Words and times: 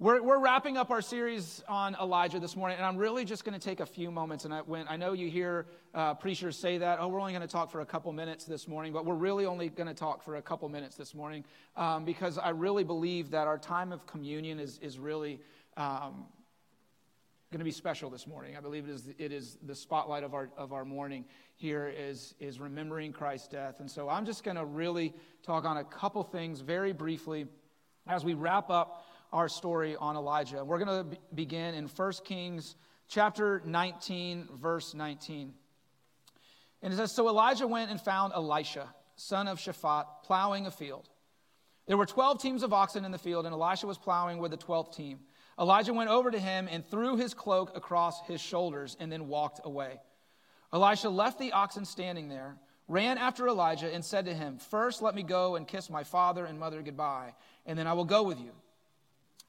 We're, 0.00 0.22
we're 0.22 0.38
wrapping 0.38 0.78
up 0.78 0.90
our 0.90 1.02
series 1.02 1.62
on 1.68 1.94
Elijah 2.00 2.40
this 2.40 2.56
morning, 2.56 2.78
and 2.78 2.86
I'm 2.86 2.96
really 2.96 3.26
just 3.26 3.44
going 3.44 3.52
to 3.52 3.62
take 3.62 3.80
a 3.80 3.86
few 3.86 4.10
moments. 4.10 4.46
And 4.46 4.54
I, 4.54 4.60
when, 4.60 4.86
I 4.88 4.96
know 4.96 5.12
you 5.12 5.28
hear 5.28 5.66
uh, 5.92 6.14
preachers 6.14 6.56
say 6.56 6.78
that, 6.78 7.00
oh, 7.02 7.08
we're 7.08 7.20
only 7.20 7.34
going 7.34 7.46
to 7.46 7.52
talk 7.52 7.70
for 7.70 7.82
a 7.82 7.84
couple 7.84 8.10
minutes 8.14 8.46
this 8.46 8.66
morning, 8.66 8.94
but 8.94 9.04
we're 9.04 9.14
really 9.14 9.44
only 9.44 9.68
going 9.68 9.88
to 9.88 9.94
talk 9.94 10.22
for 10.22 10.36
a 10.36 10.42
couple 10.42 10.66
minutes 10.70 10.96
this 10.96 11.14
morning 11.14 11.44
um, 11.76 12.06
because 12.06 12.38
I 12.38 12.48
really 12.48 12.82
believe 12.82 13.30
that 13.32 13.46
our 13.46 13.58
time 13.58 13.92
of 13.92 14.06
communion 14.06 14.58
is, 14.58 14.78
is 14.78 14.98
really 14.98 15.38
um, 15.76 16.24
going 17.52 17.58
to 17.58 17.64
be 17.64 17.70
special 17.70 18.08
this 18.08 18.26
morning. 18.26 18.56
I 18.56 18.60
believe 18.60 18.88
it 18.88 18.92
is, 18.92 19.10
it 19.18 19.32
is 19.32 19.58
the 19.66 19.74
spotlight 19.74 20.24
of 20.24 20.32
our, 20.32 20.48
of 20.56 20.72
our 20.72 20.86
morning 20.86 21.26
here 21.56 21.92
is, 21.94 22.34
is 22.40 22.58
remembering 22.58 23.12
Christ's 23.12 23.48
death. 23.48 23.80
And 23.80 23.90
so 23.90 24.08
I'm 24.08 24.24
just 24.24 24.44
going 24.44 24.56
to 24.56 24.64
really 24.64 25.12
talk 25.42 25.66
on 25.66 25.76
a 25.76 25.84
couple 25.84 26.22
things 26.22 26.60
very 26.60 26.94
briefly 26.94 27.48
as 28.06 28.24
we 28.24 28.32
wrap 28.32 28.70
up 28.70 29.04
our 29.32 29.48
story 29.48 29.96
on 29.96 30.16
Elijah. 30.16 30.64
We're 30.64 30.78
going 30.78 31.10
to 31.10 31.18
begin 31.34 31.74
in 31.74 31.86
1 31.86 32.12
Kings 32.24 32.74
chapter 33.08 33.62
19, 33.64 34.48
verse 34.60 34.94
19. 34.94 35.52
And 36.82 36.92
it 36.92 36.96
says 36.96 37.12
So 37.12 37.28
Elijah 37.28 37.66
went 37.66 37.90
and 37.90 38.00
found 38.00 38.32
Elisha, 38.32 38.88
son 39.16 39.48
of 39.48 39.58
Shaphat, 39.58 40.06
plowing 40.24 40.66
a 40.66 40.70
field. 40.70 41.08
There 41.86 41.96
were 41.96 42.06
12 42.06 42.40
teams 42.40 42.62
of 42.62 42.72
oxen 42.72 43.04
in 43.04 43.10
the 43.10 43.18
field, 43.18 43.46
and 43.46 43.52
Elisha 43.52 43.86
was 43.86 43.98
plowing 43.98 44.38
with 44.38 44.52
the 44.52 44.56
12th 44.56 44.94
team. 44.94 45.20
Elijah 45.58 45.92
went 45.92 46.08
over 46.08 46.30
to 46.30 46.38
him 46.38 46.68
and 46.70 46.86
threw 46.86 47.16
his 47.16 47.34
cloak 47.34 47.76
across 47.76 48.24
his 48.26 48.40
shoulders 48.40 48.96
and 49.00 49.10
then 49.10 49.28
walked 49.28 49.60
away. 49.64 50.00
Elisha 50.72 51.10
left 51.10 51.38
the 51.38 51.52
oxen 51.52 51.84
standing 51.84 52.28
there, 52.28 52.56
ran 52.86 53.18
after 53.18 53.48
Elijah, 53.48 53.92
and 53.92 54.04
said 54.04 54.26
to 54.26 54.34
him, 54.34 54.58
First, 54.58 55.02
let 55.02 55.14
me 55.14 55.22
go 55.22 55.56
and 55.56 55.66
kiss 55.66 55.90
my 55.90 56.04
father 56.04 56.44
and 56.44 56.58
mother 56.58 56.80
goodbye, 56.80 57.34
and 57.66 57.78
then 57.78 57.86
I 57.86 57.92
will 57.92 58.04
go 58.04 58.22
with 58.22 58.38
you. 58.38 58.52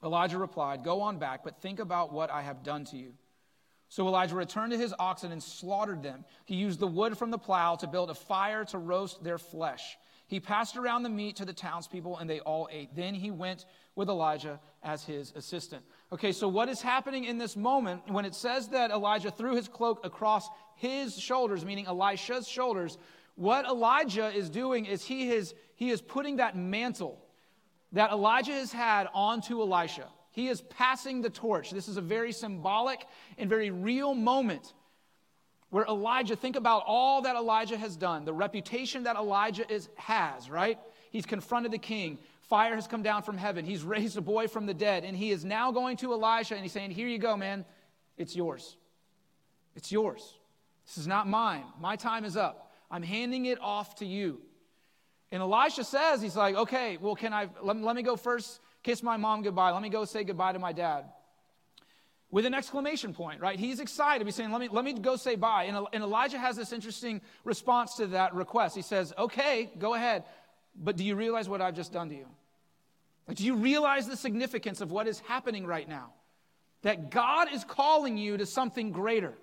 Elijah 0.03 0.37
replied, 0.37 0.83
Go 0.83 1.01
on 1.01 1.17
back, 1.17 1.43
but 1.43 1.61
think 1.61 1.79
about 1.79 2.11
what 2.11 2.29
I 2.29 2.41
have 2.41 2.63
done 2.63 2.85
to 2.85 2.97
you. 2.97 3.13
So 3.89 4.07
Elijah 4.07 4.35
returned 4.35 4.71
to 4.71 4.77
his 4.77 4.93
oxen 4.97 5.33
and 5.33 5.43
slaughtered 5.43 6.01
them. 6.01 6.23
He 6.45 6.55
used 6.55 6.79
the 6.79 6.87
wood 6.87 7.17
from 7.17 7.29
the 7.29 7.37
plow 7.37 7.75
to 7.75 7.87
build 7.87 8.09
a 8.09 8.15
fire 8.15 8.63
to 8.65 8.77
roast 8.77 9.21
their 9.21 9.37
flesh. 9.37 9.97
He 10.27 10.39
passed 10.39 10.77
around 10.77 11.03
the 11.03 11.09
meat 11.09 11.35
to 11.35 11.45
the 11.45 11.51
townspeople, 11.51 12.17
and 12.17 12.29
they 12.29 12.39
all 12.39 12.69
ate. 12.71 12.95
Then 12.95 13.13
he 13.13 13.31
went 13.31 13.65
with 13.95 14.07
Elijah 14.07 14.61
as 14.81 15.03
his 15.03 15.33
assistant. 15.35 15.83
Okay, 16.13 16.31
so 16.31 16.47
what 16.47 16.69
is 16.69 16.81
happening 16.81 17.25
in 17.25 17.37
this 17.37 17.57
moment 17.57 18.09
when 18.09 18.23
it 18.23 18.33
says 18.33 18.69
that 18.69 18.91
Elijah 18.91 19.29
threw 19.29 19.57
his 19.57 19.67
cloak 19.67 20.05
across 20.05 20.47
his 20.75 21.19
shoulders, 21.19 21.65
meaning 21.65 21.85
Elisha's 21.85 22.47
shoulders? 22.47 22.97
What 23.35 23.65
Elijah 23.65 24.29
is 24.29 24.49
doing 24.49 24.85
is 24.85 25.03
he 25.03 25.31
is, 25.31 25.53
he 25.75 25.89
is 25.89 26.01
putting 26.01 26.37
that 26.37 26.55
mantle 26.55 27.21
that 27.93 28.11
Elijah 28.11 28.53
has 28.53 28.71
had 28.71 29.07
onto 29.13 29.61
Elisha. 29.61 30.07
He 30.31 30.47
is 30.47 30.61
passing 30.61 31.21
the 31.21 31.29
torch. 31.29 31.71
This 31.71 31.87
is 31.87 31.97
a 31.97 32.01
very 32.01 32.31
symbolic 32.31 33.05
and 33.37 33.49
very 33.49 33.69
real 33.69 34.13
moment 34.13 34.73
where 35.71 35.85
Elijah, 35.85 36.35
think 36.35 36.55
about 36.55 36.83
all 36.85 37.21
that 37.21 37.35
Elijah 37.35 37.77
has 37.77 37.95
done, 37.95 38.25
the 38.25 38.33
reputation 38.33 39.03
that 39.03 39.15
Elijah 39.15 39.69
is, 39.71 39.89
has, 39.95 40.49
right? 40.49 40.77
He's 41.11 41.25
confronted 41.25 41.71
the 41.71 41.77
king. 41.77 42.17
Fire 42.41 42.75
has 42.75 42.87
come 42.87 43.03
down 43.03 43.23
from 43.23 43.37
heaven. 43.37 43.65
He's 43.65 43.83
raised 43.83 44.17
a 44.17 44.21
boy 44.21 44.47
from 44.47 44.65
the 44.65 44.73
dead. 44.73 45.03
And 45.03 45.15
he 45.15 45.31
is 45.31 45.43
now 45.43 45.71
going 45.71 45.97
to 45.97 46.13
Elisha 46.13 46.55
and 46.55 46.63
he's 46.63 46.73
saying, 46.73 46.91
Here 46.91 47.07
you 47.07 47.17
go, 47.17 47.35
man. 47.35 47.65
It's 48.17 48.35
yours. 48.35 48.75
It's 49.75 49.91
yours. 49.91 50.37
This 50.85 50.97
is 50.97 51.07
not 51.07 51.27
mine. 51.27 51.63
My 51.79 51.95
time 51.95 52.25
is 52.25 52.35
up. 52.35 52.73
I'm 52.89 53.03
handing 53.03 53.45
it 53.45 53.59
off 53.61 53.95
to 53.95 54.05
you. 54.05 54.41
And 55.31 55.41
Elisha 55.41 55.83
says, 55.83 56.21
he's 56.21 56.35
like, 56.35 56.55
okay, 56.55 56.97
well, 56.97 57.15
can 57.15 57.33
I, 57.33 57.47
let, 57.61 57.77
let 57.77 57.95
me 57.95 58.03
go 58.03 58.15
first 58.15 58.59
kiss 58.83 59.01
my 59.01 59.17
mom 59.17 59.43
goodbye. 59.43 59.71
Let 59.71 59.81
me 59.81 59.89
go 59.89 60.05
say 60.05 60.23
goodbye 60.23 60.53
to 60.53 60.59
my 60.59 60.73
dad. 60.73 61.05
With 62.29 62.45
an 62.45 62.53
exclamation 62.53 63.13
point, 63.13 63.41
right? 63.41 63.59
He's 63.59 63.79
excited. 63.79 64.25
He's 64.25 64.35
saying, 64.35 64.51
let 64.51 64.61
me, 64.61 64.69
let 64.69 64.85
me 64.85 64.93
go 64.93 65.17
say 65.17 65.35
bye. 65.35 65.65
And, 65.65 65.85
and 65.91 66.03
Elijah 66.03 66.37
has 66.37 66.55
this 66.55 66.71
interesting 66.71 67.21
response 67.43 67.95
to 67.95 68.07
that 68.07 68.33
request. 68.33 68.75
He 68.75 68.81
says, 68.81 69.13
okay, 69.17 69.69
go 69.77 69.93
ahead. 69.93 70.23
But 70.75 70.95
do 70.95 71.03
you 71.03 71.15
realize 71.15 71.49
what 71.49 71.61
I've 71.61 71.75
just 71.75 71.91
done 71.91 72.09
to 72.09 72.15
you? 72.15 72.27
Like, 73.27 73.37
do 73.37 73.45
you 73.45 73.55
realize 73.55 74.07
the 74.07 74.17
significance 74.17 74.81
of 74.81 74.91
what 74.91 75.07
is 75.07 75.19
happening 75.19 75.65
right 75.65 75.87
now? 75.87 76.13
That 76.83 77.11
God 77.11 77.49
is 77.53 77.63
calling 77.65 78.17
you 78.17 78.37
to 78.37 78.45
something 78.45 78.91
greater. 78.91 79.33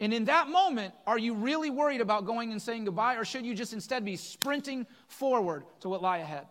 And 0.00 0.12
in 0.12 0.24
that 0.24 0.48
moment, 0.48 0.92
are 1.06 1.18
you 1.18 1.34
really 1.34 1.70
worried 1.70 2.00
about 2.00 2.26
going 2.26 2.50
and 2.50 2.60
saying 2.60 2.84
goodbye, 2.84 3.14
or 3.14 3.24
should 3.24 3.46
you 3.46 3.54
just 3.54 3.72
instead 3.72 4.04
be 4.04 4.16
sprinting 4.16 4.86
forward 5.06 5.64
to 5.80 5.88
what 5.88 6.02
lie 6.02 6.18
ahead? 6.18 6.46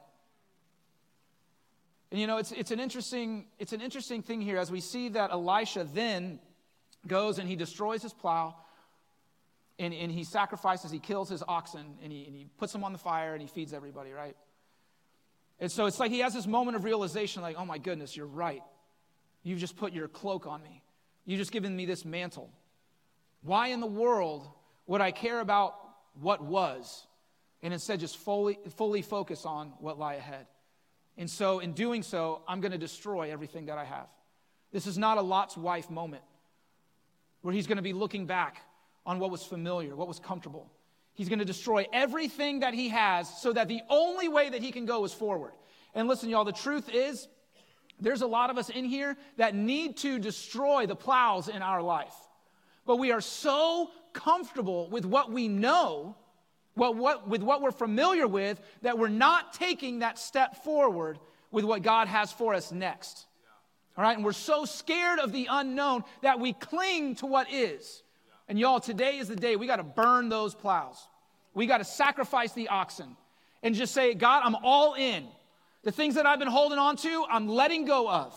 And 2.11 2.21
you 2.21 2.27
know, 2.27 2.37
it's, 2.37 2.51
it's, 2.51 2.71
an 2.71 2.79
interesting, 2.79 3.45
it's 3.59 3.73
an 3.73 3.81
interesting 3.81 4.21
thing 4.21 4.39
here 4.39 4.57
as 4.57 4.71
we 4.71 4.79
see 4.79 5.09
that 5.09 5.31
Elisha 5.31 5.87
then 5.93 6.39
goes 7.07 7.39
and 7.39 7.49
he 7.49 7.55
destroys 7.55 8.01
his 8.01 8.13
plow 8.13 8.55
and, 9.79 9.93
and 9.93 10.11
he 10.11 10.23
sacrifices, 10.23 10.91
he 10.91 10.99
kills 10.99 11.27
his 11.27 11.43
oxen 11.47 11.97
and 12.03 12.11
he, 12.11 12.25
and 12.25 12.35
he 12.35 12.45
puts 12.57 12.71
them 12.71 12.83
on 12.83 12.93
the 12.93 12.99
fire 12.99 13.33
and 13.33 13.41
he 13.41 13.47
feeds 13.47 13.73
everybody, 13.73 14.11
right? 14.11 14.37
And 15.59 15.71
so 15.71 15.85
it's 15.85 15.99
like 15.99 16.11
he 16.11 16.19
has 16.19 16.33
this 16.33 16.47
moment 16.47 16.77
of 16.77 16.83
realization 16.83 17.41
like, 17.41 17.55
oh 17.57 17.65
my 17.65 17.77
goodness, 17.77 18.15
you're 18.15 18.27
right. 18.27 18.61
You've 19.41 19.59
just 19.59 19.75
put 19.75 19.91
your 19.91 20.07
cloak 20.07 20.45
on 20.45 20.61
me, 20.61 20.83
you've 21.25 21.39
just 21.39 21.51
given 21.51 21.75
me 21.75 21.85
this 21.85 22.05
mantle. 22.05 22.49
Why 23.43 23.67
in 23.67 23.79
the 23.79 23.87
world 23.87 24.47
would 24.87 25.01
I 25.01 25.11
care 25.11 25.39
about 25.39 25.75
what 26.19 26.43
was 26.43 27.05
and 27.61 27.73
instead 27.73 27.99
just 27.99 28.17
fully, 28.17 28.57
fully 28.77 29.01
focus 29.01 29.45
on 29.45 29.73
what 29.79 29.99
lie 29.99 30.15
ahead? 30.15 30.47
And 31.17 31.29
so, 31.29 31.59
in 31.59 31.73
doing 31.73 32.01
so, 32.01 32.41
I'm 32.47 32.59
going 32.59 32.71
to 32.71 32.77
destroy 32.77 33.31
everything 33.31 33.67
that 33.67 33.77
I 33.77 33.85
have. 33.85 34.07
This 34.71 34.87
is 34.87 34.97
not 34.97 35.17
a 35.17 35.21
Lot's 35.21 35.55
wife 35.55 35.91
moment 35.91 36.23
where 37.41 37.53
he's 37.53 37.67
going 37.67 37.77
to 37.77 37.83
be 37.83 37.93
looking 37.93 38.25
back 38.25 38.61
on 39.05 39.19
what 39.19 39.29
was 39.29 39.43
familiar, 39.43 39.95
what 39.95 40.07
was 40.07 40.17
comfortable. 40.17 40.71
He's 41.13 41.29
going 41.29 41.39
to 41.39 41.45
destroy 41.45 41.85
everything 41.93 42.61
that 42.61 42.73
he 42.73 42.89
has 42.89 43.41
so 43.41 43.53
that 43.53 43.67
the 43.67 43.81
only 43.89 44.27
way 44.27 44.49
that 44.49 44.61
he 44.61 44.71
can 44.71 44.85
go 44.85 45.05
is 45.05 45.13
forward. 45.13 45.51
And 45.93 46.07
listen, 46.07 46.29
y'all, 46.29 46.45
the 46.45 46.51
truth 46.51 46.89
is, 46.89 47.27
there's 47.99 48.23
a 48.23 48.27
lot 48.27 48.49
of 48.49 48.57
us 48.57 48.69
in 48.69 48.85
here 48.85 49.15
that 49.37 49.53
need 49.53 49.97
to 49.97 50.17
destroy 50.17 50.87
the 50.87 50.95
plows 50.95 51.47
in 51.47 51.61
our 51.61 51.81
life. 51.81 52.15
But 52.85 52.97
we 52.97 53.11
are 53.11 53.21
so 53.21 53.91
comfortable 54.13 54.89
with 54.89 55.05
what 55.05 55.31
we 55.31 55.47
know, 55.47 56.15
what, 56.75 56.95
what, 56.95 57.27
with 57.27 57.41
what 57.41 57.61
we're 57.61 57.71
familiar 57.71 58.27
with, 58.27 58.61
that 58.81 58.97
we're 58.97 59.07
not 59.07 59.53
taking 59.53 59.99
that 59.99 60.19
step 60.19 60.63
forward 60.63 61.19
with 61.51 61.65
what 61.65 61.81
God 61.81 62.07
has 62.07 62.31
for 62.31 62.53
us 62.53 62.71
next. 62.71 63.25
All 63.95 64.03
right, 64.03 64.15
and 64.15 64.25
we're 64.25 64.31
so 64.31 64.65
scared 64.65 65.19
of 65.19 65.31
the 65.31 65.47
unknown 65.49 66.03
that 66.21 66.39
we 66.39 66.53
cling 66.53 67.15
to 67.15 67.27
what 67.27 67.51
is. 67.51 68.01
And 68.49 68.59
y'all, 68.59 68.79
today 68.79 69.17
is 69.17 69.27
the 69.27 69.35
day 69.35 69.55
we 69.55 69.67
got 69.67 69.75
to 69.77 69.83
burn 69.83 70.29
those 70.29 70.55
plows. 70.55 70.97
We 71.53 71.67
got 71.67 71.77
to 71.77 71.83
sacrifice 71.83 72.53
the 72.53 72.69
oxen 72.69 73.15
and 73.61 73.75
just 73.75 73.93
say, 73.93 74.15
God, 74.15 74.41
I'm 74.43 74.55
all 74.63 74.95
in. 74.95 75.27
The 75.83 75.91
things 75.91 76.15
that 76.15 76.25
I've 76.25 76.39
been 76.39 76.47
holding 76.47 76.79
on 76.79 76.95
to, 76.97 77.25
I'm 77.29 77.47
letting 77.47 77.85
go 77.85 78.09
of. 78.09 78.35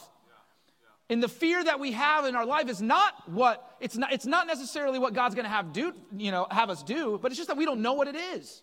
And 1.09 1.22
the 1.22 1.28
fear 1.28 1.62
that 1.62 1.78
we 1.78 1.93
have 1.93 2.25
in 2.25 2.34
our 2.34 2.44
life 2.44 2.69
is 2.69 2.83
not 2.83 3.28
what 3.28 3.77
it's 3.81 3.97
not 3.97 4.12
it's 4.12 4.27
not 4.27 4.47
necessarily 4.47 4.99
what 4.99 5.15
God's 5.15 5.34
going 5.34 5.44
to 5.44 5.50
have 5.50 5.72
do, 5.72 5.93
you 6.17 6.31
know, 6.31 6.47
have 6.50 6.69
us 6.69 6.83
do, 6.83 7.19
but 7.22 7.31
it's 7.31 7.37
just 7.37 7.49
that 7.49 7.56
we 7.56 7.65
don't 7.65 7.81
know 7.81 7.93
what 7.93 8.09
it 8.09 8.17
is. 8.17 8.62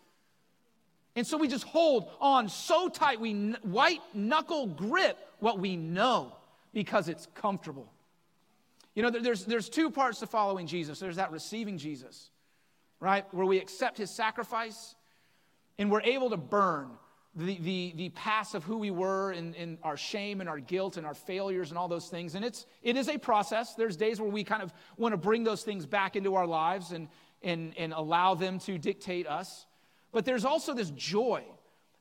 And 1.16 1.26
so 1.26 1.38
we 1.38 1.48
just 1.48 1.64
hold 1.64 2.10
on 2.20 2.50
so 2.50 2.90
tight 2.90 3.22
we 3.22 3.52
white 3.62 4.02
knuckle 4.14 4.68
grip 4.68 5.18
what 5.40 5.60
we 5.60 5.78
know 5.78 6.36
because 6.74 7.08
it's 7.08 7.28
comfortable. 7.36 7.90
You 8.94 9.04
know, 9.04 9.10
there's 9.10 9.46
there's 9.46 9.70
two 9.70 9.90
parts 9.90 10.20
to 10.20 10.28
following 10.28 10.68
Jesus. 10.68 11.00
There's 11.00 11.16
that 11.16 11.32
receiving 11.32 11.78
Jesus, 11.78 12.30
right? 13.00 13.26
Where 13.34 13.46
we 13.46 13.58
accept 13.58 13.98
his 13.98 14.12
sacrifice 14.12 14.96
and 15.78 15.90
we're 15.90 16.02
able 16.02 16.30
to 16.32 16.38
burn 16.38 16.90
the, 17.36 17.58
the, 17.60 17.94
the 17.96 18.10
past 18.10 18.54
of 18.54 18.64
who 18.64 18.78
we 18.78 18.92
were 18.92 19.32
and, 19.32 19.56
and 19.56 19.78
our 19.82 19.98
shame 19.98 20.40
and 20.40 20.48
our 20.48 20.60
guilt 20.60 20.98
and 20.98 21.06
our 21.06 21.16
failures 21.16 21.70
and 21.70 21.78
all 21.78 21.88
those 21.88 22.08
things. 22.08 22.36
And 22.36 22.46
it's, 22.46 22.66
it 22.84 22.96
is 22.96 23.10
a 23.10 23.18
process. 23.18 23.74
There's 23.74 23.98
days 23.98 24.22
where 24.22 24.30
we 24.30 24.44
kind 24.44 24.62
of 24.62 24.72
want 24.98 25.14
to 25.14 25.18
bring 25.18 25.44
those 25.44 25.64
things 25.64 25.86
back 25.86 26.16
into 26.16 26.36
our 26.36 26.46
lives 26.46 26.92
and, 26.92 27.08
and, 27.42 27.74
and 27.78 27.92
allow 27.92 28.36
them 28.36 28.60
to 28.60 28.78
dictate 28.78 29.28
us. 29.28 29.66
But 30.12 30.26
there's 30.26 30.46
also 30.46 30.76
this 30.76 30.92
joy 30.92 31.44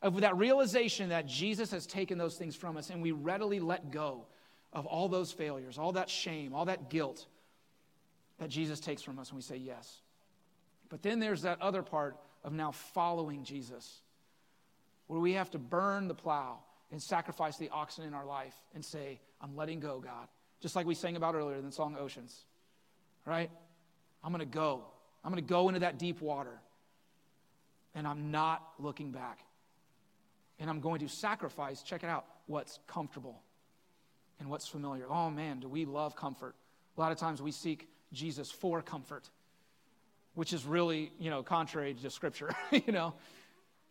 of 0.02 0.20
that 0.20 0.36
realization 0.36 1.08
that 1.08 1.26
Jesus 1.26 1.70
has 1.70 1.86
taken 1.86 2.18
those 2.18 2.36
things 2.36 2.54
from 2.54 2.76
us 2.76 2.90
and 2.90 3.00
we 3.00 3.12
readily 3.12 3.58
let 3.58 3.90
go 3.90 4.26
of 4.74 4.84
all 4.84 5.08
those 5.08 5.32
failures, 5.32 5.78
all 5.78 5.92
that 5.92 6.10
shame, 6.10 6.52
all 6.52 6.66
that 6.66 6.90
guilt 6.90 7.26
that 8.38 8.50
Jesus 8.50 8.80
takes 8.80 9.00
from 9.00 9.18
us 9.18 9.30
and 9.30 9.36
we 9.36 9.42
say 9.42 9.56
yes. 9.56 10.02
But 10.90 11.02
then 11.02 11.20
there's 11.20 11.42
that 11.42 11.62
other 11.62 11.82
part 11.82 12.18
of 12.44 12.52
now 12.52 12.72
following 12.72 13.44
Jesus 13.44 14.02
where 15.12 15.20
we 15.20 15.34
have 15.34 15.50
to 15.50 15.58
burn 15.58 16.08
the 16.08 16.14
plow 16.14 16.58
and 16.90 17.02
sacrifice 17.02 17.58
the 17.58 17.68
oxen 17.68 18.04
in 18.04 18.14
our 18.14 18.24
life 18.24 18.54
and 18.74 18.82
say, 18.82 19.20
I'm 19.42 19.54
letting 19.54 19.78
go, 19.78 20.00
God. 20.00 20.26
Just 20.60 20.74
like 20.74 20.86
we 20.86 20.94
sang 20.94 21.16
about 21.16 21.34
earlier 21.34 21.58
in 21.58 21.66
the 21.66 21.70
song 21.70 21.98
Oceans, 22.00 22.34
right? 23.26 23.50
I'm 24.24 24.32
going 24.32 24.40
to 24.40 24.46
go. 24.46 24.84
I'm 25.22 25.30
going 25.30 25.44
to 25.44 25.46
go 25.46 25.68
into 25.68 25.80
that 25.80 25.98
deep 25.98 26.22
water. 26.22 26.58
And 27.94 28.06
I'm 28.06 28.30
not 28.30 28.66
looking 28.78 29.12
back. 29.12 29.40
And 30.58 30.70
I'm 30.70 30.80
going 30.80 31.00
to 31.00 31.08
sacrifice, 31.10 31.82
check 31.82 32.02
it 32.04 32.08
out, 32.08 32.24
what's 32.46 32.78
comfortable. 32.86 33.42
and 34.40 34.48
what's 34.48 34.66
familiar. 34.66 35.04
Oh 35.10 35.30
man, 35.30 35.60
do 35.60 35.68
we 35.68 35.84
love 35.84 36.16
comfort? 36.16 36.54
A 36.96 37.00
lot 37.00 37.12
of 37.12 37.18
times 37.18 37.42
we 37.42 37.52
seek 37.52 37.88
Jesus 38.14 38.50
for 38.50 38.80
comfort, 38.80 39.28
which 40.34 40.52
is 40.52 40.64
really, 40.64 41.12
you 41.18 41.30
know, 41.30 41.42
contrary 41.42 41.94
to 41.94 42.10
Scripture. 42.10 42.50
you 42.72 42.92
know, 42.92 43.14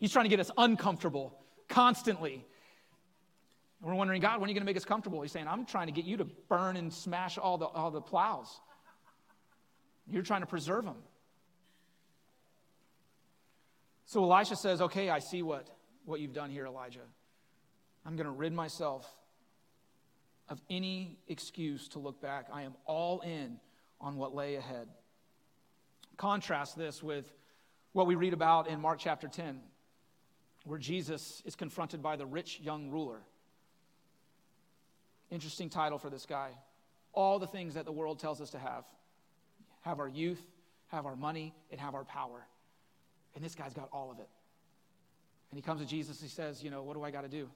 He's 0.01 0.11
trying 0.11 0.25
to 0.25 0.29
get 0.29 0.39
us 0.39 0.49
uncomfortable 0.57 1.39
constantly. 1.69 2.43
We're 3.81 3.93
wondering, 3.93 4.19
God, 4.19 4.41
when 4.41 4.47
are 4.47 4.49
you 4.49 4.55
going 4.55 4.63
to 4.63 4.69
make 4.69 4.75
us 4.75 4.83
comfortable? 4.83 5.21
He's 5.21 5.31
saying, 5.31 5.47
I'm 5.47 5.63
trying 5.63 5.85
to 5.87 5.93
get 5.93 6.05
you 6.05 6.17
to 6.17 6.25
burn 6.25 6.75
and 6.75 6.91
smash 6.91 7.37
all 7.37 7.59
the, 7.59 7.67
all 7.67 7.91
the 7.91 8.01
plows. 8.01 8.59
You're 10.09 10.23
trying 10.23 10.41
to 10.41 10.47
preserve 10.47 10.85
them. 10.85 10.97
So 14.05 14.23
Elisha 14.23 14.55
says, 14.55 14.81
Okay, 14.81 15.11
I 15.11 15.19
see 15.19 15.43
what, 15.43 15.67
what 16.05 16.19
you've 16.19 16.33
done 16.33 16.49
here, 16.49 16.65
Elijah. 16.65 17.05
I'm 18.03 18.15
going 18.15 18.25
to 18.25 18.31
rid 18.31 18.53
myself 18.53 19.07
of 20.49 20.59
any 20.67 21.19
excuse 21.27 21.87
to 21.89 21.99
look 21.99 22.19
back. 22.19 22.47
I 22.51 22.63
am 22.63 22.73
all 22.85 23.21
in 23.21 23.59
on 24.01 24.17
what 24.17 24.33
lay 24.33 24.55
ahead. 24.55 24.87
Contrast 26.17 26.75
this 26.75 27.03
with 27.03 27.31
what 27.93 28.07
we 28.07 28.15
read 28.15 28.33
about 28.33 28.67
in 28.67 28.81
Mark 28.81 28.97
chapter 28.97 29.27
10, 29.27 29.59
where 30.65 30.79
Jesus 30.79 31.41
is 31.45 31.55
confronted 31.55 32.01
by 32.01 32.15
the 32.15 32.25
rich 32.25 32.59
young 32.59 32.89
ruler. 32.89 33.19
Interesting 35.29 35.69
title 35.69 35.97
for 35.97 36.09
this 36.09 36.25
guy. 36.25 36.51
All 37.13 37.39
the 37.39 37.47
things 37.47 37.73
that 37.73 37.85
the 37.85 37.91
world 37.91 38.19
tells 38.19 38.41
us 38.41 38.51
to 38.51 38.59
have 38.59 38.85
have 39.81 39.99
our 39.99 40.07
youth, 40.07 40.41
have 40.89 41.07
our 41.07 41.15
money, 41.15 41.55
and 41.71 41.79
have 41.79 41.95
our 41.95 42.03
power. 42.03 42.45
And 43.35 43.43
this 43.43 43.55
guy's 43.55 43.73
got 43.73 43.89
all 43.91 44.11
of 44.11 44.19
it. 44.19 44.29
And 45.49 45.57
he 45.57 45.61
comes 45.61 45.81
to 45.81 45.87
Jesus, 45.87 46.21
he 46.21 46.27
says, 46.27 46.63
You 46.63 46.69
know, 46.69 46.83
what 46.83 46.95
do 46.95 47.03
I 47.03 47.11
got 47.11 47.21
to 47.21 47.29
do? 47.29 47.49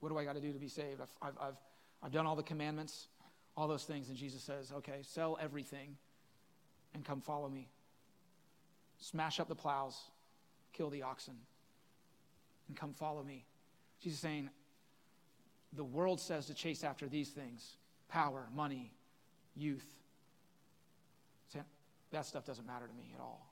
What 0.00 0.08
do 0.08 0.18
I 0.18 0.24
got 0.24 0.34
to 0.34 0.40
do 0.40 0.52
to 0.52 0.58
be 0.58 0.68
saved? 0.68 1.00
I've, 1.00 1.10
I've, 1.20 1.38
I've, 1.40 1.56
I've 2.02 2.12
done 2.12 2.26
all 2.26 2.36
the 2.36 2.42
commandments, 2.42 3.08
all 3.56 3.68
those 3.68 3.84
things. 3.84 4.08
And 4.08 4.16
Jesus 4.16 4.42
says, 4.42 4.72
Okay, 4.72 5.00
sell 5.02 5.38
everything 5.40 5.96
and 6.94 7.04
come 7.04 7.20
follow 7.20 7.48
me. 7.48 7.68
Smash 8.98 9.40
up 9.40 9.48
the 9.48 9.54
plows, 9.54 9.98
kill 10.72 10.90
the 10.90 11.02
oxen, 11.02 11.34
and 12.68 12.76
come 12.76 12.92
follow 12.94 13.22
me. 13.22 13.44
Jesus 14.00 14.20
saying, 14.20 14.50
The 15.72 15.84
world 15.84 16.20
says 16.20 16.46
to 16.46 16.54
chase 16.54 16.84
after 16.84 17.08
these 17.08 17.30
things 17.30 17.76
power, 18.08 18.46
money, 18.54 18.92
youth. 19.54 19.86
That 22.12 22.26
stuff 22.26 22.44
doesn't 22.44 22.66
matter 22.66 22.86
to 22.86 22.94
me 22.94 23.10
at 23.14 23.20
all. 23.20 23.50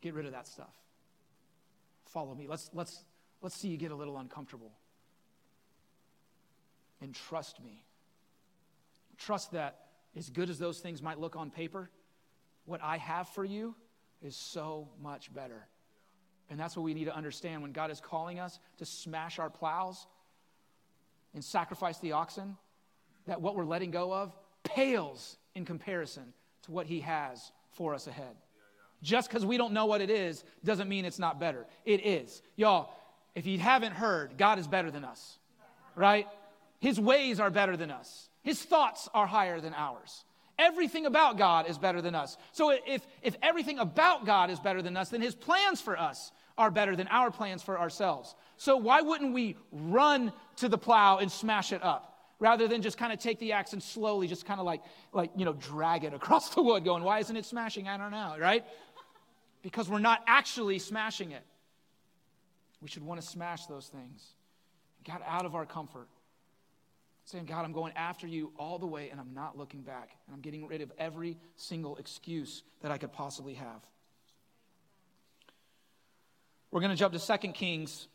Get 0.00 0.14
rid 0.14 0.26
of 0.26 0.32
that 0.32 0.46
stuff. 0.48 0.74
Follow 2.06 2.34
me. 2.34 2.46
Let's, 2.48 2.70
let's, 2.74 3.04
let's 3.40 3.54
see 3.54 3.68
you 3.68 3.76
get 3.76 3.92
a 3.92 3.94
little 3.94 4.18
uncomfortable. 4.18 4.72
And 7.00 7.14
trust 7.14 7.62
me. 7.62 7.84
Trust 9.16 9.52
that 9.52 9.78
as 10.16 10.28
good 10.28 10.50
as 10.50 10.58
those 10.58 10.80
things 10.80 11.02
might 11.02 11.20
look 11.20 11.36
on 11.36 11.50
paper, 11.50 11.88
what 12.64 12.82
I 12.82 12.96
have 12.96 13.28
for 13.28 13.44
you 13.44 13.76
is 14.22 14.34
so 14.34 14.88
much 15.00 15.32
better. 15.32 15.68
And 16.50 16.58
that's 16.58 16.76
what 16.76 16.82
we 16.82 16.94
need 16.94 17.04
to 17.04 17.16
understand 17.16 17.62
when 17.62 17.72
God 17.72 17.90
is 17.90 18.00
calling 18.00 18.40
us 18.40 18.58
to 18.78 18.84
smash 18.84 19.38
our 19.38 19.48
plows 19.48 20.06
and 21.32 21.44
sacrifice 21.44 21.98
the 21.98 22.12
oxen, 22.12 22.56
that 23.26 23.40
what 23.40 23.54
we're 23.54 23.64
letting 23.64 23.92
go 23.92 24.12
of 24.12 24.36
pales 24.64 25.36
in 25.54 25.64
comparison 25.64 26.32
to 26.62 26.72
what 26.72 26.86
He 26.86 27.00
has 27.00 27.52
for 27.70 27.94
us 27.94 28.08
ahead. 28.08 28.34
Just 29.00 29.30
because 29.30 29.46
we 29.46 29.56
don't 29.56 29.72
know 29.72 29.86
what 29.86 30.00
it 30.00 30.10
is 30.10 30.44
doesn't 30.64 30.88
mean 30.88 31.04
it's 31.04 31.20
not 31.20 31.38
better. 31.40 31.66
It 31.84 32.04
is. 32.04 32.42
Y'all, 32.56 32.92
if 33.34 33.46
you 33.46 33.58
haven't 33.58 33.92
heard, 33.92 34.36
God 34.36 34.58
is 34.58 34.66
better 34.66 34.90
than 34.90 35.04
us, 35.04 35.38
right? 35.94 36.26
His 36.80 36.98
ways 36.98 37.38
are 37.40 37.50
better 37.50 37.76
than 37.76 37.92
us, 37.92 38.28
His 38.42 38.60
thoughts 38.60 39.08
are 39.14 39.26
higher 39.26 39.60
than 39.60 39.72
ours. 39.74 40.24
Everything 40.58 41.06
about 41.06 41.38
God 41.38 41.70
is 41.70 41.78
better 41.78 42.02
than 42.02 42.14
us. 42.14 42.36
So 42.52 42.68
if, 42.68 43.06
if 43.22 43.34
everything 43.42 43.78
about 43.78 44.26
God 44.26 44.50
is 44.50 44.60
better 44.60 44.82
than 44.82 44.94
us, 44.94 45.08
then 45.08 45.22
His 45.22 45.34
plans 45.34 45.80
for 45.80 45.98
us 45.98 46.32
are 46.60 46.70
better 46.70 46.94
than 46.94 47.08
our 47.08 47.30
plans 47.30 47.62
for 47.62 47.78
ourselves. 47.78 48.34
So 48.56 48.76
why 48.76 49.00
wouldn't 49.00 49.34
we 49.34 49.56
run 49.72 50.32
to 50.56 50.68
the 50.68 50.78
plow 50.78 51.18
and 51.18 51.30
smash 51.30 51.72
it 51.72 51.82
up? 51.82 52.06
rather 52.42 52.66
than 52.66 52.80
just 52.80 52.96
kind 52.96 53.12
of 53.12 53.18
take 53.18 53.38
the 53.38 53.52
axe 53.52 53.74
and 53.74 53.82
slowly 53.82 54.26
just 54.26 54.46
kind 54.46 54.58
of 54.58 54.64
like 54.64 54.80
like 55.12 55.30
you 55.36 55.44
know 55.44 55.52
drag 55.52 56.04
it 56.04 56.14
across 56.14 56.54
the 56.54 56.62
wood 56.62 56.82
going 56.82 57.04
why 57.04 57.18
isn't 57.18 57.36
it 57.36 57.44
smashing 57.44 57.86
i 57.86 57.98
don't 57.98 58.12
know 58.12 58.34
right 58.40 58.64
because 59.62 59.88
we're 59.88 59.98
not 59.98 60.22
actually 60.26 60.78
smashing 60.78 61.32
it. 61.32 61.44
We 62.80 62.88
should 62.88 63.04
want 63.04 63.20
to 63.20 63.26
smash 63.26 63.66
those 63.66 63.88
things. 63.88 64.34
Get 65.04 65.20
out 65.26 65.44
of 65.44 65.54
our 65.54 65.66
comfort. 65.66 66.08
Saying, 67.26 67.44
God, 67.44 67.64
I'm 67.64 67.72
going 67.72 67.92
after 67.94 68.26
you 68.26 68.52
all 68.58 68.78
the 68.78 68.86
way 68.86 69.10
and 69.10 69.20
I'm 69.20 69.34
not 69.34 69.56
looking 69.56 69.82
back. 69.82 70.10
And 70.26 70.34
I'm 70.34 70.40
getting 70.40 70.66
rid 70.66 70.80
of 70.80 70.90
every 70.98 71.36
single 71.56 71.96
excuse 71.96 72.62
that 72.80 72.90
I 72.90 72.98
could 72.98 73.12
possibly 73.12 73.54
have. 73.54 73.86
We're 76.72 76.80
going 76.80 76.90
to 76.90 76.96
jump 76.96 77.14
to 77.14 77.38
2 77.38 77.52
Kings, 77.52 78.06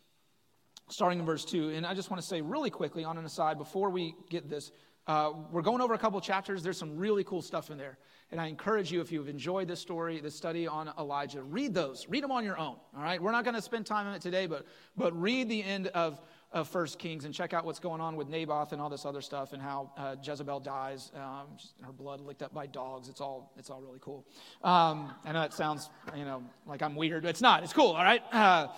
starting 0.87 1.19
in 1.19 1.25
verse 1.25 1.43
2. 1.43 1.71
And 1.71 1.85
I 1.85 1.93
just 1.93 2.09
want 2.09 2.21
to 2.21 2.27
say 2.27 2.39
really 2.39 2.69
quickly 2.69 3.03
on 3.03 3.17
an 3.17 3.25
aside 3.25 3.57
before 3.57 3.89
we 3.89 4.15
get 4.29 4.49
this, 4.49 4.71
uh, 5.07 5.33
we're 5.51 5.61
going 5.61 5.81
over 5.81 5.93
a 5.93 5.97
couple 5.97 6.21
chapters. 6.21 6.63
There's 6.63 6.77
some 6.77 6.97
really 6.97 7.25
cool 7.25 7.41
stuff 7.41 7.69
in 7.69 7.77
there. 7.77 7.97
And 8.31 8.39
I 8.39 8.47
encourage 8.47 8.93
you, 8.93 9.01
if 9.01 9.11
you've 9.11 9.27
enjoyed 9.27 9.67
this 9.67 9.81
story, 9.81 10.21
this 10.21 10.35
study 10.35 10.67
on 10.67 10.89
Elijah, 10.97 11.43
read 11.43 11.73
those. 11.73 12.07
Read 12.07 12.23
them 12.23 12.31
on 12.31 12.45
your 12.45 12.57
own. 12.57 12.77
All 12.95 13.03
right? 13.03 13.21
We're 13.21 13.33
not 13.33 13.43
going 13.43 13.55
to 13.55 13.61
spend 13.61 13.85
time 13.85 14.07
on 14.07 14.15
it 14.15 14.21
today, 14.21 14.47
but, 14.47 14.65
but 14.95 15.19
read 15.19 15.49
the 15.49 15.61
end 15.61 15.87
of, 15.87 16.21
of 16.55 16.69
First 16.69 16.97
Kings 16.97 17.25
and 17.25 17.33
check 17.33 17.53
out 17.53 17.65
what's 17.65 17.79
going 17.79 17.99
on 17.99 18.15
with 18.15 18.29
Naboth 18.29 18.71
and 18.71 18.81
all 18.81 18.89
this 18.89 19.05
other 19.05 19.21
stuff 19.21 19.51
and 19.51 19.61
how 19.61 19.91
uh, 19.97 20.15
Jezebel 20.23 20.61
dies, 20.61 21.11
um, 21.13 21.47
her 21.83 21.91
blood 21.91 22.21
licked 22.21 22.41
up 22.41 22.53
by 22.53 22.65
dogs. 22.65 23.09
It's 23.09 23.19
all, 23.19 23.51
it's 23.57 23.69
all 23.69 23.81
really 23.81 23.99
cool. 23.99 24.25
Um, 24.63 25.13
I 25.25 25.33
know 25.33 25.41
that 25.41 25.53
sounds, 25.53 25.89
you 26.15 26.23
know, 26.23 26.41
like 26.65 26.81
I'm 26.81 26.95
weird, 26.95 27.23
but 27.23 27.29
it's 27.29 27.41
not. 27.41 27.63
It's 27.63 27.73
cool, 27.73 27.91
all 27.91 28.03
right? 28.03 28.21
Uh, 28.31 28.69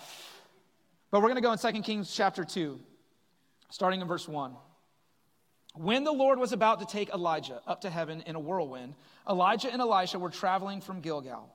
but 1.12 1.22
we're 1.22 1.28
going 1.28 1.36
to 1.36 1.40
go 1.40 1.52
in 1.52 1.58
2 1.58 1.82
Kings 1.82 2.12
chapter 2.12 2.44
2, 2.44 2.80
starting 3.70 4.00
in 4.00 4.08
verse 4.08 4.26
1. 4.26 4.56
When 5.76 6.02
the 6.02 6.12
Lord 6.12 6.40
was 6.40 6.52
about 6.52 6.80
to 6.80 6.86
take 6.86 7.10
Elijah 7.10 7.62
up 7.64 7.82
to 7.82 7.90
heaven 7.90 8.24
in 8.26 8.34
a 8.34 8.40
whirlwind, 8.40 8.94
Elijah 9.30 9.72
and 9.72 9.80
Elisha 9.80 10.18
were 10.18 10.30
traveling 10.30 10.80
from 10.80 11.00
Gilgal. 11.00 11.48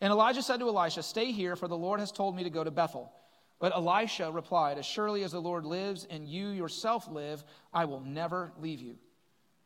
And 0.00 0.12
Elijah 0.12 0.42
said 0.42 0.60
to 0.60 0.68
Elisha, 0.68 1.02
Stay 1.02 1.32
here, 1.32 1.56
for 1.56 1.66
the 1.66 1.76
Lord 1.76 1.98
has 1.98 2.12
told 2.12 2.36
me 2.36 2.44
to 2.44 2.50
go 2.50 2.62
to 2.62 2.70
Bethel. 2.70 3.10
But 3.58 3.74
Elisha 3.74 4.30
replied, 4.30 4.78
As 4.78 4.86
surely 4.86 5.22
as 5.22 5.32
the 5.32 5.40
Lord 5.40 5.64
lives 5.64 6.06
and 6.08 6.28
you 6.28 6.48
yourself 6.48 7.08
live, 7.08 7.42
I 7.72 7.86
will 7.86 8.00
never 8.00 8.52
leave 8.58 8.80
you. 8.80 8.96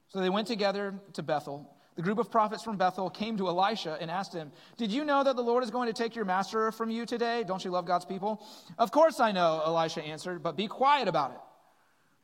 So 0.09 0.21
they 0.21 0.31
went 0.31 0.47
together 0.47 0.95
to 1.15 1.23
Bethel. 1.23 1.77
The 1.97 2.03
group 2.03 2.19
of 2.19 2.31
prophets 2.31 2.63
from 2.63 2.77
Bethel 2.77 3.11
came 3.11 3.37
to 3.39 3.49
Elisha 3.49 3.99
and 4.01 4.11
asked 4.11 4.33
him, 4.33 4.53
Did 4.77 4.93
you 4.93 5.05
know 5.05 5.25
that 5.25 5.37
the 5.37 5.43
Lord 5.43 5.65
is 5.65 5.71
going 5.71 5.89
to 5.89 5.93
take 5.93 6.15
your 6.15 6.25
master 6.25 6.71
from 6.73 6.89
you 6.91 7.05
today? 7.05 7.45
Don't 7.47 7.65
you 7.65 7.71
love 7.71 7.85
God's 7.85 8.05
people? 8.05 8.47
Of 8.79 8.93
course 8.93 9.21
I 9.21 9.33
know, 9.33 9.61
Elisha 9.67 10.03
answered, 10.03 10.43
but 10.43 10.57
be 10.57 10.69
quiet 10.69 11.09
about 11.09 11.33
it. 11.33 11.41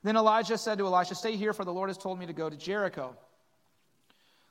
Then 0.02 0.16
Elijah 0.16 0.56
said 0.56 0.78
to 0.78 0.86
Elisha, 0.86 1.16
Stay 1.16 1.36
here, 1.36 1.52
for 1.52 1.64
the 1.64 1.72
Lord 1.72 1.90
has 1.90 1.98
told 1.98 2.18
me 2.18 2.26
to 2.26 2.32
go 2.32 2.48
to 2.48 2.56
Jericho. 2.56 3.16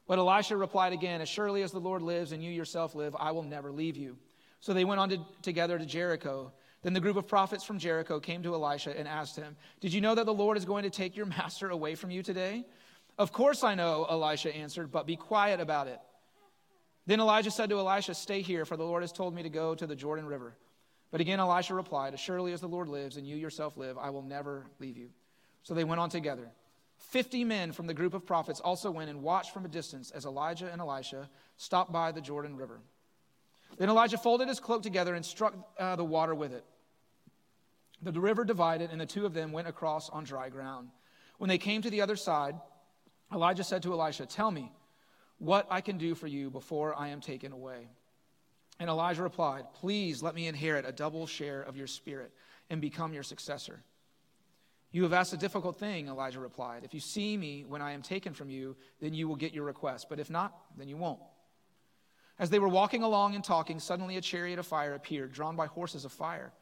But 0.07 0.19
Elisha 0.19 0.57
replied 0.57 0.93
again, 0.93 1.21
As 1.21 1.29
surely 1.29 1.63
as 1.63 1.71
the 1.71 1.79
Lord 1.79 2.01
lives 2.01 2.31
and 2.31 2.43
you 2.43 2.51
yourself 2.51 2.93
live, 2.93 3.15
I 3.17 3.31
will 3.31 3.43
never 3.43 3.71
leave 3.71 3.95
you. 3.95 4.17
So 4.59 4.73
they 4.73 4.85
went 4.85 4.99
on 4.99 5.09
to, 5.09 5.17
together 5.41 5.79
to 5.79 5.85
Jericho. 5.85 6.51
Then 6.85 6.93
the 6.93 6.99
group 6.99 7.17
of 7.17 7.27
prophets 7.27 7.63
from 7.63 7.79
Jericho 7.79 8.19
came 8.19 8.43
to 8.43 8.53
Elisha 8.53 8.95
and 8.95 9.07
asked 9.07 9.35
him, 9.35 9.55
Did 9.79 9.91
you 9.91 10.01
know 10.01 10.13
that 10.13 10.27
the 10.27 10.33
Lord 10.33 10.55
is 10.55 10.65
going 10.65 10.83
to 10.83 10.91
take 10.91 11.17
your 11.17 11.25
master 11.37 11.71
away 11.71 11.95
from 11.95 12.11
you 12.11 12.21
today? 12.21 12.63
Of 13.17 13.31
course 13.31 13.63
I 13.63 13.73
know, 13.73 14.05
Elisha 14.07 14.55
answered, 14.55 14.91
but 14.91 15.07
be 15.07 15.15
quiet 15.15 15.59
about 15.59 15.87
it. 15.87 15.99
Then 17.07 17.19
Elijah 17.19 17.49
said 17.49 17.71
to 17.71 17.79
Elisha, 17.79 18.13
Stay 18.13 18.43
here, 18.43 18.65
for 18.65 18.77
the 18.77 18.83
Lord 18.83 19.01
has 19.01 19.11
told 19.11 19.33
me 19.33 19.41
to 19.41 19.49
go 19.49 19.73
to 19.73 19.87
the 19.87 19.95
Jordan 19.95 20.27
River. 20.27 20.53
But 21.09 21.21
again 21.21 21.39
Elisha 21.39 21.73
replied, 21.73 22.13
As 22.13 22.19
surely 22.19 22.53
as 22.53 22.61
the 22.61 22.67
Lord 22.67 22.87
lives 22.87 23.17
and 23.17 23.25
you 23.25 23.35
yourself 23.35 23.77
live, 23.77 23.97
I 23.97 24.11
will 24.11 24.21
never 24.21 24.67
leave 24.79 24.95
you. 24.95 25.09
So 25.63 25.73
they 25.73 25.85
went 25.85 26.01
on 26.01 26.11
together. 26.11 26.51
Fifty 26.99 27.43
men 27.43 27.71
from 27.71 27.87
the 27.87 27.95
group 27.95 28.13
of 28.13 28.27
prophets 28.27 28.59
also 28.59 28.91
went 28.91 29.09
and 29.09 29.23
watched 29.23 29.55
from 29.55 29.65
a 29.65 29.69
distance 29.69 30.11
as 30.11 30.25
Elijah 30.25 30.71
and 30.71 30.79
Elisha 30.79 31.31
stopped 31.57 31.91
by 31.91 32.11
the 32.11 32.21
Jordan 32.21 32.55
River. 32.55 32.79
Then 33.79 33.89
Elijah 33.89 34.19
folded 34.19 34.49
his 34.49 34.59
cloak 34.59 34.83
together 34.83 35.15
and 35.15 35.25
struck 35.25 35.55
uh, 35.79 35.95
the 35.95 36.05
water 36.05 36.35
with 36.35 36.53
it. 36.53 36.63
The 38.11 38.21
river 38.21 38.45
divided, 38.45 38.91
and 38.91 39.01
the 39.01 39.05
two 39.05 39.25
of 39.25 39.33
them 39.33 39.51
went 39.51 39.67
across 39.67 40.09
on 40.09 40.25
dry 40.25 40.49
ground. 40.49 40.89
When 41.39 41.47
they 41.47 41.57
came 41.57 41.81
to 41.81 41.89
the 41.89 42.01
other 42.01 42.15
side, 42.15 42.55
Elijah 43.33 43.63
said 43.63 43.81
to 43.83 43.93
Elisha, 43.93 44.27
Tell 44.27 44.51
me 44.51 44.71
what 45.39 45.65
I 45.71 45.81
can 45.81 45.97
do 45.97 46.13
for 46.13 46.27
you 46.27 46.51
before 46.51 46.93
I 46.95 47.09
am 47.09 47.19
taken 47.19 47.51
away. 47.51 47.89
And 48.79 48.89
Elijah 48.89 49.23
replied, 49.23 49.65
Please 49.73 50.21
let 50.21 50.35
me 50.35 50.47
inherit 50.47 50.85
a 50.85 50.91
double 50.91 51.25
share 51.25 51.61
of 51.61 51.77
your 51.77 51.87
spirit 51.87 52.31
and 52.69 52.79
become 52.79 53.13
your 53.13 53.23
successor. 53.23 53.81
You 54.91 55.03
have 55.03 55.13
asked 55.13 55.33
a 55.33 55.37
difficult 55.37 55.77
thing, 55.77 56.07
Elijah 56.07 56.39
replied. 56.39 56.83
If 56.83 56.93
you 56.93 56.99
see 56.99 57.35
me 57.35 57.65
when 57.67 57.81
I 57.81 57.93
am 57.93 58.01
taken 58.01 58.33
from 58.33 58.49
you, 58.49 58.75
then 59.01 59.13
you 59.13 59.27
will 59.27 59.35
get 59.35 59.53
your 59.53 59.65
request. 59.65 60.07
But 60.09 60.19
if 60.19 60.29
not, 60.29 60.55
then 60.77 60.87
you 60.87 60.95
won't. 60.95 61.19
As 62.37 62.49
they 62.49 62.59
were 62.59 62.69
walking 62.69 63.01
along 63.01 63.33
and 63.33 63.43
talking, 63.43 63.79
suddenly 63.79 64.17
a 64.17 64.21
chariot 64.21 64.59
of 64.59 64.67
fire 64.67 64.93
appeared, 64.93 65.33
drawn 65.33 65.55
by 65.55 65.65
horses 65.65 66.05
of 66.05 66.11
fire. 66.11 66.53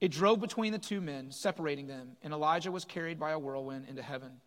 It 0.00 0.10
drove 0.10 0.40
between 0.40 0.72
the 0.72 0.78
two 0.78 1.00
men, 1.00 1.30
separating 1.30 1.86
them, 1.86 2.16
and 2.22 2.32
Elijah 2.32 2.70
was 2.70 2.84
carried 2.84 3.18
by 3.18 3.30
a 3.30 3.38
whirlwind 3.38 3.86
into 3.88 4.02
heaven. 4.02 4.40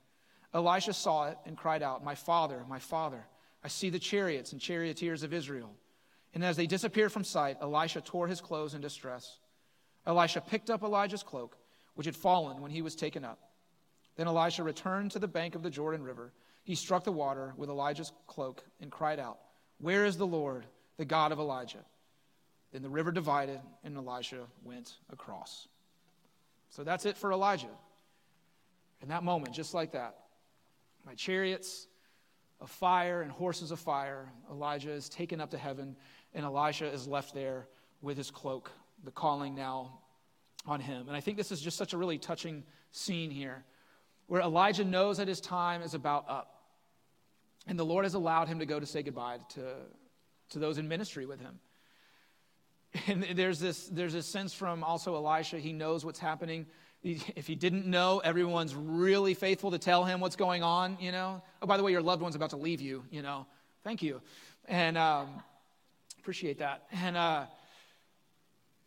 Elisha 0.54 0.94
saw 0.94 1.28
it 1.28 1.38
and 1.46 1.58
cried 1.58 1.84
out, 1.84 2.04
My 2.04 2.16
father, 2.16 2.64
my 2.68 2.80
father, 2.80 3.26
I 3.64 3.68
see 3.68 3.90
the 3.90 4.00
chariots 4.00 4.52
and 4.52 4.62
charioteers 4.62 5.24
of 5.24 5.34
Israel. 5.34 5.72
And 6.34 6.44
as 6.44 6.56
they 6.56 6.68
disappeared 6.68 7.12
from 7.12 7.24
sight, 7.24 7.58
Elisha 7.62 8.02
tore 8.02 8.28
his 8.28 8.42
clothes 8.42 8.74
in 8.74 8.82
distress. 8.82 9.40
Elisha 10.06 10.42
picked 10.42 10.70
up 10.70 10.84
Elijah's 10.84 11.24
cloak, 11.24 11.58
which 11.96 12.06
had 12.06 12.16
fallen 12.16 12.62
when 12.62 12.72
he 12.72 12.82
was 12.82 12.96
taken 12.96 13.26
up. 13.26 13.40
Then 14.16 14.28
Elisha 14.28 14.64
returned 14.64 15.12
to 15.12 15.20
the 15.20 15.28
bank 15.28 15.56
of 15.56 15.64
the 15.64 15.70
Jordan 15.70 16.04
River. 16.04 16.32
He 16.64 16.76
struck 16.76 17.04
the 17.04 17.12
water 17.12 17.54
with 17.58 17.70
Elijah's 17.70 18.12
cloak 18.28 18.64
and 18.80 18.92
cried 18.92 19.20
out, 19.20 19.40
Where 19.80 20.06
is 20.06 20.18
the 20.18 20.28
Lord, 20.28 20.66
the 20.98 21.06
God 21.06 21.32
of 21.32 21.40
Elijah? 21.40 21.84
Then 22.72 22.82
the 22.82 22.90
river 22.90 23.12
divided, 23.12 23.60
and 23.84 23.98
Elijah 23.98 24.46
went 24.64 24.94
across. 25.12 25.68
So 26.70 26.84
that's 26.84 27.06
it 27.06 27.18
for 27.18 27.32
Elijah. 27.32 27.70
In 29.02 29.10
that 29.10 29.24
moment, 29.24 29.56
just 29.56 29.74
like 29.74 29.94
that, 29.94 30.16
by 31.06 31.16
chariots 31.16 31.88
of 32.62 32.70
fire 32.70 33.22
and 33.22 33.32
horses 33.32 33.72
of 33.72 33.80
fire, 33.80 34.30
Elijah 34.52 34.92
is 34.92 35.10
taken 35.10 35.42
up 35.42 35.52
to 35.52 35.58
heaven, 35.58 35.96
and 36.34 36.46
Elisha 36.46 36.86
is 36.86 37.08
left 37.08 37.34
there 37.34 37.68
with 38.02 38.18
his 38.18 38.30
cloak, 38.30 38.72
the 39.04 39.12
calling 39.12 39.56
now 39.56 40.00
on 40.66 40.80
him. 40.80 41.08
And 41.08 41.16
I 41.16 41.22
think 41.22 41.38
this 41.38 41.52
is 41.52 41.62
just 41.62 41.78
such 41.78 41.94
a 41.94 41.98
really 41.98 42.18
touching 42.18 42.64
scene 42.92 43.32
here, 43.32 43.64
where 44.28 44.42
Elijah 44.42 44.84
knows 44.84 45.18
that 45.18 45.28
his 45.28 45.42
time 45.42 45.82
is 45.82 45.94
about 45.94 46.30
up. 46.30 46.56
And 47.66 47.80
the 47.80 47.86
Lord 47.86 48.06
has 48.06 48.14
allowed 48.14 48.48
him 48.48 48.60
to 48.60 48.66
go 48.66 48.80
to 48.80 48.86
say 48.86 49.02
goodbye 49.02 49.40
to, 49.50 49.74
to 50.50 50.60
those 50.60 50.78
in 50.78 50.88
ministry 50.88 51.26
with 51.26 51.40
him. 51.40 51.60
And 53.10 53.24
there's 53.24 53.60
this, 53.60 53.88
there's 53.88 54.14
this 54.14 54.28
sense 54.28 54.54
from 54.54 54.84
also 54.84 55.16
Elisha, 55.16 55.58
he 55.58 55.74
knows 55.74 56.06
what's 56.06 56.20
happening. 56.20 56.68
If 57.02 57.48
he 57.48 57.56
didn't 57.56 57.88
know, 57.88 58.20
everyone's 58.20 58.76
really 58.76 59.34
faithful 59.34 59.72
to 59.72 59.80
tell 59.80 60.04
him 60.04 60.20
what's 60.20 60.36
going 60.36 60.62
on, 60.64 60.98
you 61.00 61.12
know. 61.12 61.42
Oh, 61.62 61.66
by 61.66 61.78
the 61.78 61.84
way, 61.84 61.92
your 61.92 62.04
loved 62.04 62.22
one's 62.22 62.36
about 62.36 62.52
to 62.52 62.58
leave 62.58 62.82
you, 62.82 63.04
you 63.10 63.22
know. 63.22 63.48
Thank 63.84 64.04
you. 64.04 64.22
And 64.68 64.98
um, 64.98 65.42
appreciate 66.20 66.60
that. 66.60 66.84
And 66.92 67.18
uh, 67.18 67.46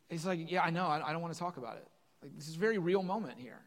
he's 0.09 0.25
like, 0.25 0.51
yeah, 0.51 0.63
I 0.63 0.71
know. 0.71 0.87
I, 0.87 1.09
I 1.09 1.13
don't 1.13 1.23
want 1.23 1.35
to 1.35 1.41
talk 1.41 1.57
about 1.57 1.77
it. 1.77 1.89
Like, 2.23 2.37
this 2.37 2.49
is 2.49 2.57
a 2.57 2.61
very 2.61 2.79
real 2.79 3.03
moment 3.03 3.39
here. 3.39 3.61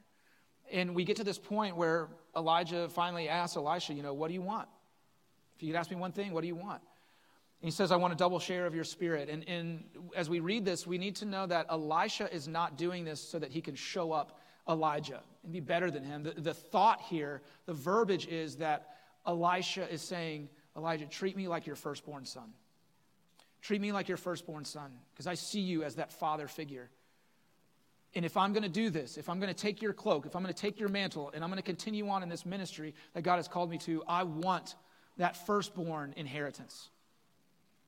And 0.72 0.96
we 0.96 1.04
get 1.04 1.18
to 1.18 1.24
this 1.24 1.38
point 1.38 1.76
where 1.76 2.08
Elijah 2.36 2.88
finally 2.88 3.28
asks 3.28 3.58
Elisha, 3.58 3.94
you 3.94 4.04
know, 4.04 4.14
what 4.14 4.30
do 4.30 4.34
you 4.34 4.42
want? 4.42 4.70
If 5.58 5.64
you 5.64 5.74
could 5.74 5.78
ask 5.78 5.90
me 5.90 5.98
one 5.98 6.12
thing, 6.12 6.32
what 6.32 6.42
do 6.42 6.48
you 6.48 6.56
want? 6.56 6.82
He 7.62 7.72
says, 7.72 7.92
I 7.92 7.96
want 7.96 8.14
a 8.14 8.16
double 8.16 8.40
share 8.40 8.68
of 8.68 8.76
your 8.76 8.84
spirit. 8.84 9.28
And, 9.28 9.48
and 9.50 9.84
as 10.16 10.30
we 10.30 10.40
read 10.40 10.66
this, 10.66 10.86
we 10.86 10.98
need 10.98 11.16
to 11.18 11.26
know 11.26 11.48
that 11.48 11.66
Elisha 11.70 12.32
is 12.32 12.48
not 12.48 12.78
doing 12.78 13.06
this 13.06 13.20
so 13.20 13.40
that 13.40 13.52
he 13.52 13.62
can 13.62 13.76
show 13.76 14.12
up 14.12 14.40
Elijah 14.70 15.22
and 15.44 15.52
be 15.52 15.60
better 15.62 15.90
than 15.90 16.04
him. 16.04 16.24
The, 16.24 16.32
the 16.32 16.54
thought 16.54 17.02
here, 17.02 17.42
the 17.66 17.74
verbiage 17.74 18.28
is 18.28 18.58
that 18.58 18.98
Elisha 19.26 19.92
is 19.92 20.02
saying, 20.02 20.50
Elijah, 20.78 21.06
treat 21.06 21.36
me 21.36 21.48
like 21.48 21.66
your 21.66 21.76
firstborn 21.76 22.26
son. 22.26 22.54
Treat 23.62 23.82
me 23.82 23.92
like 23.92 24.08
your 24.08 24.18
firstborn 24.18 24.64
son, 24.64 24.92
because 25.12 25.26
I 25.26 25.34
see 25.34 25.62
you 25.62 25.84
as 25.84 25.96
that 25.96 26.12
father 26.12 26.48
figure. 26.48 26.92
And 28.14 28.24
if 28.24 28.38
I'm 28.38 28.54
going 28.54 28.64
to 28.64 28.70
do 28.70 28.92
this, 28.92 29.18
if 29.18 29.28
I'm 29.28 29.40
going 29.40 29.54
to 29.54 29.60
take 29.60 29.82
your 29.82 29.94
cloak, 29.94 30.28
if 30.28 30.36
I'm 30.36 30.44
going 30.44 30.54
to 30.54 30.62
take 30.62 30.80
your 30.80 30.90
mantle, 30.90 31.32
and 31.34 31.44
I'm 31.44 31.50
going 31.50 31.58
to 31.58 31.66
continue 31.66 32.08
on 32.10 32.22
in 32.22 32.30
this 32.30 32.46
ministry 32.46 32.94
that 33.14 33.24
God 33.24 33.38
has 33.38 33.48
called 33.48 33.72
me 33.72 33.78
to, 33.80 34.04
I 34.08 34.24
want 34.24 34.76
that 35.18 35.36
firstborn 35.48 36.14
inheritance. 36.16 36.90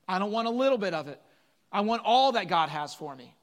I 0.08 0.18
don't 0.18 0.32
want 0.32 0.48
a 0.48 0.50
little 0.50 0.78
bit 0.78 0.94
of 0.94 1.06
it. 1.08 1.20
I 1.70 1.82
want 1.82 2.02
all 2.04 2.32
that 2.32 2.48
God 2.48 2.70
has 2.70 2.94
for 2.94 3.14
me. 3.14 3.34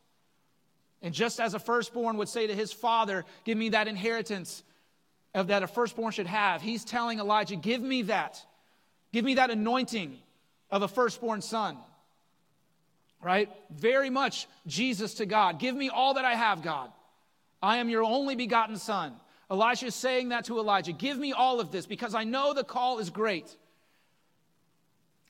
And 1.01 1.13
just 1.13 1.39
as 1.39 1.53
a 1.53 1.59
firstborn 1.59 2.17
would 2.17 2.27
say 2.29 2.47
to 2.47 2.55
his 2.55 2.73
father, 2.73 3.25
Give 3.43 3.57
me 3.57 3.69
that 3.69 3.87
inheritance 3.87 4.63
of 5.35 5.47
that 5.47 5.61
a 5.61 5.67
firstborn 5.67 6.11
should 6.11 6.27
have, 6.27 6.61
he's 6.61 6.83
telling 6.83 7.19
Elijah, 7.19 7.55
Give 7.55 7.81
me 7.81 8.03
that. 8.03 8.43
Give 9.13 9.23
me 9.23 9.35
that 9.35 9.51
anointing 9.51 10.17
of 10.71 10.81
a 10.81 10.87
firstborn 10.87 11.41
son. 11.41 11.77
Right? 13.21 13.49
Very 13.69 14.09
much 14.09 14.47
Jesus 14.65 15.15
to 15.15 15.25
God. 15.25 15.59
Give 15.59 15.75
me 15.75 15.89
all 15.89 16.15
that 16.15 16.25
I 16.25 16.33
have, 16.33 16.61
God. 16.61 16.91
I 17.61 17.77
am 17.77 17.89
your 17.89 18.03
only 18.03 18.35
begotten 18.35 18.77
son. 18.77 19.13
Elisha 19.49 19.87
is 19.87 19.95
saying 19.95 20.29
that 20.29 20.45
to 20.45 20.59
Elijah. 20.59 20.91
Give 20.91 21.17
me 21.17 21.33
all 21.33 21.59
of 21.59 21.71
this 21.71 21.85
because 21.85 22.15
I 22.15 22.23
know 22.23 22.53
the 22.53 22.63
call 22.63 22.99
is 22.99 23.09
great. 23.09 23.55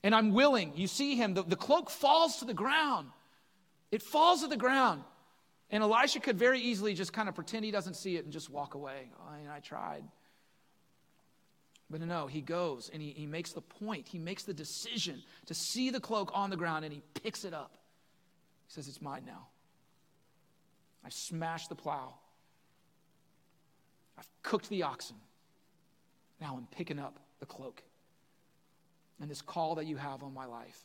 And 0.02 0.14
I'm 0.14 0.32
willing. 0.32 0.72
You 0.76 0.86
see 0.86 1.16
him, 1.16 1.34
the, 1.34 1.42
the 1.42 1.56
cloak 1.56 1.90
falls 1.90 2.38
to 2.38 2.44
the 2.44 2.54
ground. 2.54 3.08
It 3.90 4.02
falls 4.02 4.42
to 4.42 4.48
the 4.48 4.56
ground. 4.56 5.02
And 5.70 5.82
Elisha 5.82 6.20
could 6.20 6.38
very 6.38 6.60
easily 6.60 6.94
just 6.94 7.12
kind 7.12 7.28
of 7.28 7.34
pretend 7.34 7.64
he 7.64 7.70
doesn't 7.70 7.94
see 7.94 8.16
it 8.16 8.24
and 8.24 8.32
just 8.32 8.50
walk 8.50 8.74
away. 8.74 9.10
Oh, 9.18 9.52
I 9.52 9.60
tried. 9.60 10.04
But 11.88 12.00
no, 12.00 12.26
he 12.26 12.40
goes 12.40 12.90
and 12.92 13.00
he, 13.00 13.10
he 13.10 13.26
makes 13.26 13.52
the 13.52 13.60
point. 13.60 14.08
He 14.08 14.18
makes 14.18 14.42
the 14.42 14.54
decision 14.54 15.22
to 15.46 15.54
see 15.54 15.90
the 15.90 16.00
cloak 16.00 16.30
on 16.34 16.50
the 16.50 16.56
ground 16.56 16.84
and 16.84 16.92
he 16.92 17.02
picks 17.14 17.44
it 17.44 17.54
up. 17.54 17.78
He 18.66 18.74
says, 18.74 18.88
It's 18.88 19.00
mine 19.00 19.22
now. 19.26 19.48
I've 21.04 21.12
smashed 21.12 21.68
the 21.68 21.76
plow. 21.76 22.14
I've 24.18 24.28
cooked 24.42 24.68
the 24.68 24.82
oxen. 24.82 25.16
Now 26.40 26.56
I'm 26.56 26.66
picking 26.76 26.98
up 26.98 27.20
the 27.38 27.46
cloak 27.46 27.82
and 29.20 29.30
this 29.30 29.42
call 29.42 29.76
that 29.76 29.86
you 29.86 29.96
have 29.96 30.22
on 30.22 30.34
my 30.34 30.46
life. 30.46 30.84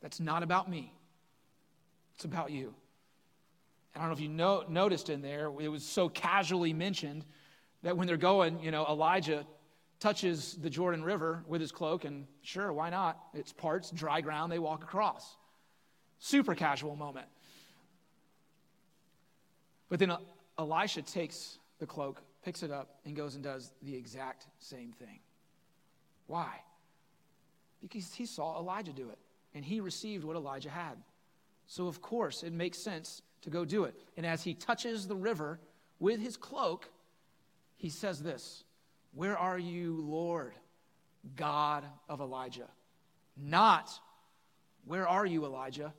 That's 0.00 0.20
not 0.20 0.42
about 0.42 0.68
me, 0.68 0.92
it's 2.14 2.24
about 2.24 2.50
you. 2.50 2.74
I 3.94 3.98
don't 3.98 4.08
know 4.08 4.14
if 4.14 4.20
you 4.20 4.28
know, 4.28 4.64
noticed 4.68 5.10
in 5.10 5.20
there, 5.20 5.46
it 5.60 5.68
was 5.68 5.84
so 5.84 6.08
casually 6.08 6.72
mentioned 6.72 7.24
that 7.82 7.96
when 7.96 8.06
they're 8.06 8.16
going, 8.16 8.60
you 8.60 8.70
know, 8.70 8.86
Elijah 8.86 9.44
touches 9.98 10.56
the 10.62 10.70
Jordan 10.70 11.02
River 11.02 11.44
with 11.46 11.60
his 11.60 11.72
cloak, 11.72 12.04
and 12.04 12.26
sure, 12.42 12.72
why 12.72 12.88
not? 12.90 13.18
It's 13.34 13.52
parts, 13.52 13.90
dry 13.90 14.20
ground, 14.20 14.50
they 14.50 14.58
walk 14.58 14.82
across. 14.82 15.36
Super 16.18 16.54
casual 16.54 16.96
moment. 16.96 17.26
But 19.88 19.98
then 19.98 20.12
Elisha 20.58 21.02
takes 21.02 21.58
the 21.78 21.86
cloak, 21.86 22.22
picks 22.44 22.62
it 22.62 22.70
up, 22.70 23.00
and 23.04 23.16
goes 23.16 23.34
and 23.34 23.42
does 23.42 23.72
the 23.82 23.94
exact 23.94 24.46
same 24.58 24.92
thing. 24.92 25.18
Why? 26.26 26.60
Because 27.80 28.12
he 28.12 28.26
saw 28.26 28.58
Elijah 28.58 28.92
do 28.92 29.08
it, 29.08 29.18
and 29.54 29.64
he 29.64 29.80
received 29.80 30.24
what 30.24 30.36
Elijah 30.36 30.70
had. 30.70 30.96
So, 31.66 31.86
of 31.86 32.02
course, 32.02 32.42
it 32.42 32.52
makes 32.52 32.78
sense 32.78 33.22
to 33.42 33.50
go 33.50 33.64
do 33.64 33.84
it. 33.84 33.94
And 34.16 34.26
as 34.26 34.42
he 34.42 34.54
touches 34.54 35.06
the 35.06 35.16
river 35.16 35.60
with 35.98 36.20
his 36.20 36.36
cloak, 36.36 36.90
he 37.76 37.88
says 37.88 38.22
this 38.22 38.64
Where 39.14 39.36
are 39.36 39.58
you, 39.58 40.00
Lord, 40.02 40.52
God 41.36 41.84
of 42.08 42.20
Elijah? 42.20 42.68
Not, 43.36 43.90
Where 44.84 45.08
are 45.08 45.24
you, 45.24 45.44
Elijah? 45.44 45.94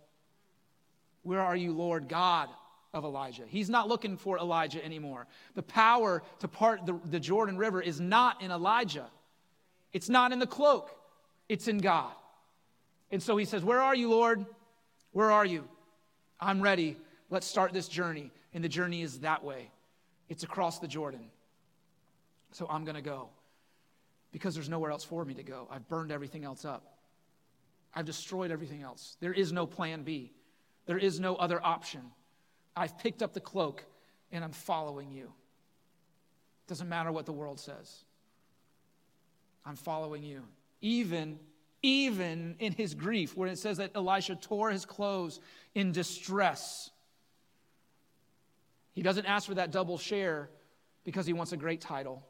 Where 1.24 1.40
are 1.40 1.56
you, 1.56 1.72
Lord 1.72 2.08
God 2.08 2.50
of 2.94 3.04
Elijah? 3.04 3.44
He's 3.48 3.70
not 3.70 3.88
looking 3.88 4.18
for 4.18 4.38
Elijah 4.38 4.84
anymore. 4.84 5.28
The 5.56 5.64
power 5.64 6.24
to 6.40 6.48
part 6.48 6.86
the, 6.86 7.00
the 7.10 7.20
Jordan 7.20 7.58
River 7.58 7.82
is 7.82 8.00
not 8.00 8.42
in 8.42 8.52
Elijah, 8.52 9.08
it's 9.94 10.10
not 10.10 10.32
in 10.32 10.40
the 10.40 10.48
cloak. 10.48 10.98
It's 11.52 11.68
in 11.68 11.80
God. 11.80 12.14
And 13.12 13.22
so 13.22 13.36
he 13.36 13.44
says, 13.44 13.62
Where 13.62 13.82
are 13.82 13.94
you, 13.94 14.10
Lord? 14.10 14.46
Where 15.12 15.32
are 15.32 15.46
you? 15.46 15.68
I'm 16.40 16.62
ready. 16.62 16.96
Let's 17.30 17.46
start 17.46 17.74
this 17.74 17.90
journey. 17.90 18.32
And 18.54 18.64
the 18.64 18.70
journey 18.70 19.02
is 19.02 19.20
that 19.20 19.44
way 19.44 19.70
it's 20.30 20.44
across 20.44 20.80
the 20.80 20.88
Jordan. 20.88 21.26
So 22.54 22.68
I'm 22.70 22.86
going 22.86 22.96
to 22.96 23.02
go 23.02 23.28
because 24.32 24.56
there's 24.56 24.70
nowhere 24.70 24.92
else 24.92 25.04
for 25.04 25.26
me 25.26 25.34
to 25.34 25.44
go. 25.44 25.68
I've 25.70 25.86
burned 25.90 26.10
everything 26.10 26.46
else 26.46 26.64
up, 26.64 26.96
I've 27.94 28.06
destroyed 28.06 28.50
everything 28.50 28.82
else. 28.82 29.18
There 29.20 29.34
is 29.34 29.52
no 29.52 29.66
plan 29.68 30.04
B, 30.04 30.32
there 30.86 30.98
is 30.98 31.20
no 31.20 31.36
other 31.36 31.62
option. 31.62 32.02
I've 32.78 32.98
picked 32.98 33.22
up 33.22 33.34
the 33.34 33.42
cloak 33.42 33.84
and 34.32 34.42
I'm 34.42 34.54
following 34.54 35.12
you. 35.12 35.34
Doesn't 36.68 36.88
matter 36.88 37.12
what 37.12 37.26
the 37.26 37.34
world 37.34 37.60
says. 37.60 38.06
I'm 39.66 39.76
following 39.76 40.24
you 40.24 40.44
even 40.82 41.40
even 41.84 42.56
in 42.60 42.74
his 42.74 42.94
grief, 42.94 43.36
where 43.36 43.50
it 43.50 43.58
says 43.58 43.78
that 43.78 43.92
Elisha 43.96 44.36
tore 44.36 44.70
his 44.70 44.86
clothes 44.86 45.40
in 45.74 45.92
distress. 45.92 46.92
He 48.94 49.02
doesn't 49.02 49.26
ask 49.26 49.48
for 49.48 49.56
that 49.56 49.72
double 49.72 49.98
share 49.98 50.50
because 51.04 51.26
he 51.26 51.34
wants 51.34 51.54
a 51.54 51.58
great 51.58 51.82
title 51.82 52.24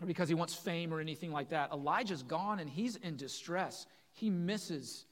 or 0.00 0.06
because 0.06 0.28
he 0.28 0.34
wants 0.34 0.54
fame 0.54 0.94
or 0.94 1.00
anything 1.00 1.32
like 1.32 1.50
that. 1.50 1.72
Elijah's 1.72 2.22
gone 2.22 2.60
and 2.60 2.70
he's 2.70 2.96
in 2.96 3.16
distress. 3.16 3.86
He 4.12 4.30
misses 4.30 5.04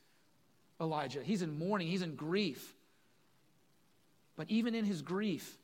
Elijah. 0.81 1.23
He's 1.23 1.43
in 1.43 1.59
mourning, 1.59 1.89
he's 1.89 2.03
in 2.03 2.15
grief. 2.15 2.75
But 4.37 4.49
even 4.49 4.75
in 4.75 4.85
his 4.85 5.03
grief, 5.03 5.59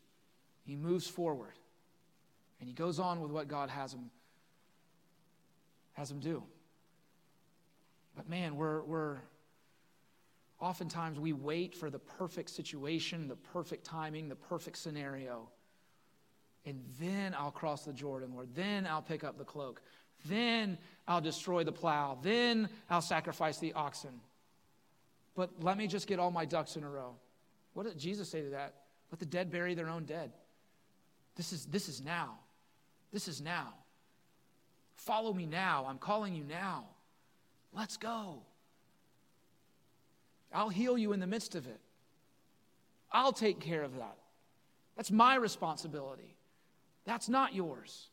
he 0.64 0.76
moves 0.76 1.06
forward 1.06 1.54
and 2.60 2.68
he 2.68 2.74
goes 2.74 2.98
on 2.98 3.20
with 3.20 3.30
what 3.30 3.48
God 3.48 3.70
has 3.70 3.94
him 3.94 4.10
has 6.02 6.10
him 6.10 6.18
do. 6.18 6.42
But 8.16 8.28
man, 8.28 8.56
we're, 8.56 8.82
we're 8.82 9.18
Oftentimes 10.62 11.18
we 11.18 11.32
wait 11.32 11.74
for 11.74 11.90
the 11.90 11.98
perfect 11.98 12.48
situation, 12.48 13.26
the 13.26 13.34
perfect 13.34 13.84
timing, 13.84 14.28
the 14.28 14.36
perfect 14.36 14.78
scenario. 14.78 15.48
And 16.64 16.80
then 17.00 17.34
I'll 17.36 17.50
cross 17.50 17.84
the 17.84 17.92
Jordan, 17.92 18.30
Lord. 18.32 18.54
Then 18.54 18.86
I'll 18.86 19.02
pick 19.02 19.24
up 19.24 19.38
the 19.38 19.44
cloak. 19.44 19.82
Then 20.26 20.78
I'll 21.08 21.20
destroy 21.20 21.64
the 21.64 21.72
plow. 21.72 22.16
Then 22.22 22.68
I'll 22.88 23.02
sacrifice 23.02 23.58
the 23.58 23.72
oxen. 23.72 24.20
But 25.34 25.50
let 25.60 25.76
me 25.76 25.88
just 25.88 26.06
get 26.06 26.20
all 26.20 26.30
my 26.30 26.44
ducks 26.44 26.76
in 26.76 26.84
a 26.84 26.88
row. 26.88 27.16
What 27.74 27.86
did 27.86 27.98
Jesus 27.98 28.28
say 28.28 28.42
to 28.42 28.50
that? 28.50 28.74
Let 29.10 29.18
the 29.18 29.26
dead 29.26 29.50
bury 29.50 29.74
their 29.74 29.88
own 29.88 30.04
dead. 30.04 30.30
This 31.34 31.52
is, 31.52 31.66
this 31.66 31.88
is 31.88 32.00
now. 32.00 32.38
This 33.12 33.26
is 33.26 33.40
now. 33.40 33.74
Follow 35.04 35.32
me 35.32 35.46
now. 35.46 35.86
I'm 35.88 35.98
calling 35.98 36.34
you 36.34 36.44
now. 36.44 36.84
Let's 37.72 37.96
go. 37.96 38.42
I'll 40.52 40.68
heal 40.68 40.96
you 40.96 41.12
in 41.12 41.18
the 41.18 41.26
midst 41.26 41.54
of 41.54 41.66
it. 41.66 41.80
I'll 43.10 43.32
take 43.32 43.58
care 43.58 43.82
of 43.82 43.96
that. 43.96 44.16
That's 44.96 45.10
my 45.10 45.34
responsibility. 45.34 46.36
That's 47.04 47.28
not 47.28 47.54
yours. 47.54 48.08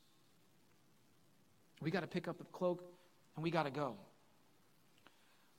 We 1.81 1.91
got 1.91 2.01
to 2.01 2.08
pick 2.08 2.27
up 2.27 2.38
the 2.38 2.46
cloak 2.46 2.84
and 3.36 3.43
we 3.43 3.51
got 3.51 3.63
to 3.63 3.72
go. 3.72 3.96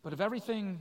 But 0.03 0.13
of 0.13 0.21
everything, 0.21 0.81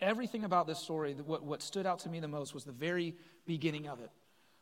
everything 0.00 0.44
about 0.44 0.66
this 0.66 0.80
story, 0.80 1.14
what, 1.14 1.42
what 1.42 1.62
stood 1.62 1.86
out 1.86 2.00
to 2.00 2.08
me 2.10 2.20
the 2.20 2.28
most 2.28 2.52
was 2.52 2.64
the 2.64 2.72
very 2.72 3.14
beginning 3.46 3.88
of 3.88 4.00
it. 4.00 4.10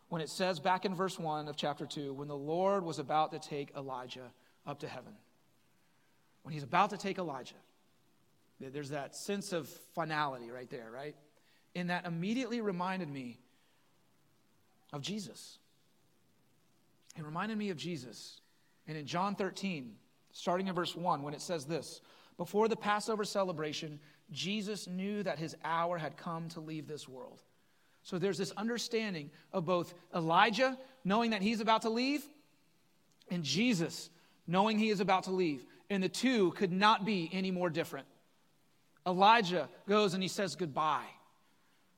When 0.09 0.23
it 0.23 0.29
says 0.29 0.61
back 0.61 0.85
in 0.85 0.95
verse 0.95 1.19
1 1.19 1.49
of 1.49 1.57
chapter 1.57 1.85
2, 1.85 2.13
when 2.15 2.29
the 2.29 2.37
Lord 2.37 2.85
was 2.85 2.99
about 2.99 3.33
to 3.33 3.39
take 3.39 3.73
Elijah 3.77 4.31
up 4.67 4.81
to 4.81 4.89
heaven. 4.89 5.13
When 6.43 6.53
he's 6.53 6.63
about 6.63 6.91
to 6.91 6.97
take 6.97 7.19
Elijah, 7.19 7.55
there's 8.61 8.91
that 8.91 9.15
sense 9.15 9.53
of 9.53 9.69
finality 9.95 10.51
right 10.51 10.69
there, 10.71 10.91
right? 10.93 11.15
And 11.75 11.91
that 11.91 12.07
immediately 12.07 12.61
reminded 12.61 13.09
me 13.09 13.39
of 14.93 15.03
Jesus. 15.03 15.59
It 17.17 17.25
reminded 17.25 17.59
me 17.59 17.71
of 17.71 17.77
Jesus. 17.77 18.41
And 18.87 18.97
in 18.97 19.07
John 19.07 19.35
13, 19.35 19.95
starting 20.33 20.69
in 20.69 20.75
verse 20.75 20.95
1, 20.95 21.23
when 21.23 21.35
it 21.35 21.41
says 21.41 21.65
this 21.65 22.01
Before 22.37 22.69
the 22.69 22.77
Passover 22.77 23.25
celebration, 23.25 24.01
Jesus 24.31 24.87
knew 24.87 25.23
that 25.23 25.39
his 25.39 25.57
hour 25.65 25.99
had 25.99 26.17
come 26.17 26.49
to 26.51 26.61
leave 26.61 26.87
this 26.87 27.09
world. 27.09 27.43
So 28.07 28.21
there's 28.21 28.39
this 28.39 28.53
understanding 28.53 29.33
of 29.53 29.65
both 29.65 29.93
Elijah 30.15 30.79
knowing 31.05 31.33
that 31.33 31.43
he's 31.43 31.59
about 31.59 31.83
to 31.83 31.89
leave 31.89 32.23
and 33.33 33.43
Jesus 33.43 34.11
knowing 34.47 34.79
he 34.79 34.91
is 34.91 35.01
about 35.01 35.25
to 35.25 35.33
leave. 35.33 35.67
And 35.91 36.01
the 36.01 36.09
two 36.09 36.53
could 36.53 36.71
not 36.71 37.05
be 37.05 37.29
any 37.33 37.51
more 37.51 37.69
different. 37.69 38.07
Elijah 39.05 39.69
goes 39.89 40.15
and 40.15 40.23
he 40.23 40.29
says 40.29 40.55
goodbye 40.55 41.09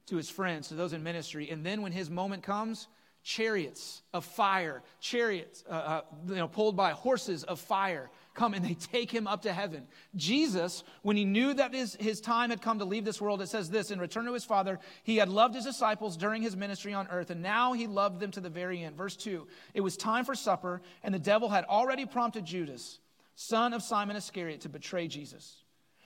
to 0.07 0.17
his 0.17 0.31
friends, 0.31 0.69
to 0.69 0.75
those 0.75 0.95
in 0.95 1.03
ministry. 1.03 1.51
And 1.51 1.65
then 1.65 1.83
when 1.83 1.93
his 1.93 2.09
moment 2.09 2.43
comes, 2.43 2.89
chariots 3.23 4.01
of 4.15 4.25
fire, 4.25 4.83
chariots 5.01 5.63
uh, 5.69 5.73
uh, 5.75 6.01
you 6.27 6.37
know, 6.37 6.49
pulled 6.49 6.75
by 6.75 6.93
horses 6.93 7.45
of 7.45 7.61
fire 7.61 8.09
come 8.39 8.55
and 8.55 8.65
they 8.65 8.75
take 8.75 9.11
him 9.11 9.27
up 9.27 9.43
to 9.43 9.53
heaven. 9.53 9.87
Jesus, 10.17 10.85
when 11.03 11.17
he 11.17 11.25
knew 11.25 11.53
that 11.53 11.75
his, 11.75 11.97
his 11.97 12.21
time 12.21 12.51
had 12.51 12.63
come 12.63 12.79
to 12.79 12.85
leave 12.85 13.05
this 13.05 13.21
world, 13.21 13.43
it 13.43 13.49
says 13.49 13.69
this 13.69 13.91
in 13.91 13.99
return 13.99 14.25
to 14.27 14.33
his 14.33 14.45
Father, 14.45 14.79
he 15.03 15.17
had 15.17 15.29
loved 15.29 15.55
his 15.55 15.65
disciples 15.65 16.17
during 16.17 16.41
his 16.41 16.57
ministry 16.57 16.95
on 16.95 17.09
earth, 17.09 17.31
and 17.31 17.43
now 17.43 17.73
he 17.73 17.87
loved 17.87 18.21
them 18.21 18.31
to 18.31 18.41
the 18.41 18.49
very 18.49 18.83
end. 18.83 18.97
Verse 18.97 19.17
2 19.17 19.47
It 19.75 19.81
was 19.81 19.97
time 19.97 20.25
for 20.25 20.35
supper, 20.35 20.81
and 21.03 21.13
the 21.13 21.19
devil 21.19 21.49
had 21.49 21.65
already 21.65 22.07
prompted 22.07 22.45
Judas, 22.45 23.01
son 23.35 23.73
of 23.75 23.83
Simon 23.83 24.17
Iscariot, 24.17 24.63
to 24.63 24.69
betray 24.69 25.09
Jesus. 25.09 25.65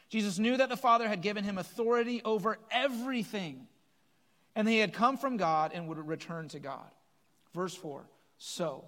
Jesus 0.09 0.39
knew 0.39 0.57
that 0.57 0.69
the 0.69 0.77
Father 0.77 1.09
had 1.09 1.23
given 1.23 1.45
him 1.45 1.59
authority 1.59 2.23
over 2.25 2.59
everything, 2.71 3.67
and 4.55 4.69
he 4.69 4.79
had 4.79 4.93
come 4.93 5.17
from 5.17 5.37
God 5.37 5.73
and 5.75 5.87
would 5.89 5.99
return 5.99 6.49
to 6.49 6.59
God. 6.59 6.91
Verse 7.55 7.75
4 7.75 8.05
So 8.39 8.85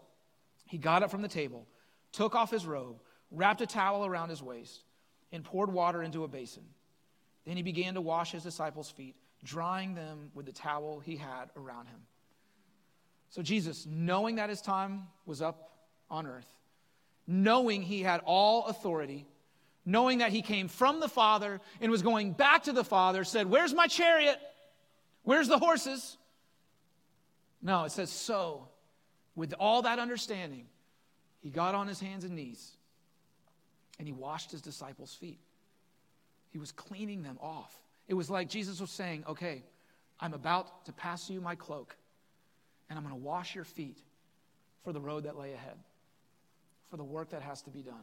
he 0.67 0.79
got 0.79 1.03
up 1.03 1.11
from 1.11 1.23
the 1.23 1.29
table, 1.29 1.67
took 2.13 2.35
off 2.35 2.51
his 2.51 2.67
robe, 2.67 2.97
wrapped 3.35 3.61
a 3.61 3.67
towel 3.67 4.07
around 4.07 4.31
his 4.31 4.43
waist, 4.43 4.85
and 5.33 5.45
poured 5.45 5.73
water 5.73 6.03
into 6.03 6.25
a 6.25 6.29
basin. 6.29 6.63
Then 7.45 7.57
he 7.57 7.63
began 7.63 7.95
to 7.95 8.01
wash 8.01 8.33
his 8.33 8.43
disciples' 8.43 8.91
feet, 8.91 9.17
drying 9.43 9.95
them 9.95 10.31
with 10.35 10.47
the 10.47 10.53
towel 10.53 11.01
he 11.01 11.17
had 11.17 11.51
around 11.57 11.87
him. 11.87 12.01
So, 13.31 13.43
Jesus, 13.43 13.85
knowing 13.85 14.37
that 14.37 14.49
his 14.49 14.61
time 14.61 15.09
was 15.27 15.43
up 15.43 15.73
on 16.09 16.27
earth, 16.27 16.47
knowing 17.27 17.83
he 17.83 18.03
had 18.03 18.21
all 18.25 18.67
authority, 18.67 19.27
knowing 19.85 20.19
that 20.19 20.31
he 20.31 20.41
came 20.41 20.69
from 20.69 21.01
the 21.01 21.09
Father 21.09 21.61
and 21.81 21.91
was 21.91 22.03
going 22.03 22.33
back 22.33 22.65
to 22.65 22.73
the 22.73 22.85
Father, 22.85 23.25
said, 23.25 23.51
Where's 23.51 23.75
my 23.75 23.89
chariot? 23.89 24.39
Where's 25.25 25.49
the 25.49 25.59
horses? 25.59 26.17
No, 27.61 27.85
it 27.85 27.91
says, 27.93 28.11
So, 28.11 28.69
with 29.35 29.53
all 29.59 29.83
that 29.83 29.99
understanding, 29.99 30.67
he 31.41 31.51
got 31.51 31.75
on 31.75 31.89
his 31.89 31.99
hands 31.99 32.23
and 32.23 32.37
knees 32.37 32.77
and 33.99 34.07
he 34.09 34.13
washed 34.13 34.51
his 34.51 34.61
disciples' 34.61 35.15
feet. 35.15 35.39
He 36.51 36.59
was 36.59 36.73
cleaning 36.73 37.23
them 37.23 37.39
off. 37.41 37.77
It 38.09 38.15
was 38.15 38.31
like 38.31 38.49
Jesus 38.49 38.81
was 38.81 38.91
saying, 38.91 39.25
Okay, 39.29 39.63
I'm 40.21 40.35
about 40.35 40.85
to 40.87 40.93
pass 40.93 41.29
you 41.29 41.41
my 41.41 41.55
cloak, 41.55 41.97
and 42.89 42.99
I'm 42.99 43.05
going 43.05 43.15
to 43.15 43.21
wash 43.21 43.55
your 43.55 43.65
feet 43.65 43.99
for 44.83 44.93
the 44.93 45.01
road 45.01 45.25
that 45.25 45.39
lay 45.39 45.53
ahead, 45.53 45.77
for 46.91 46.97
the 46.97 47.05
work 47.05 47.31
that 47.31 47.43
has 47.43 47.63
to 47.63 47.71
be 47.71 47.83
done. 47.83 47.95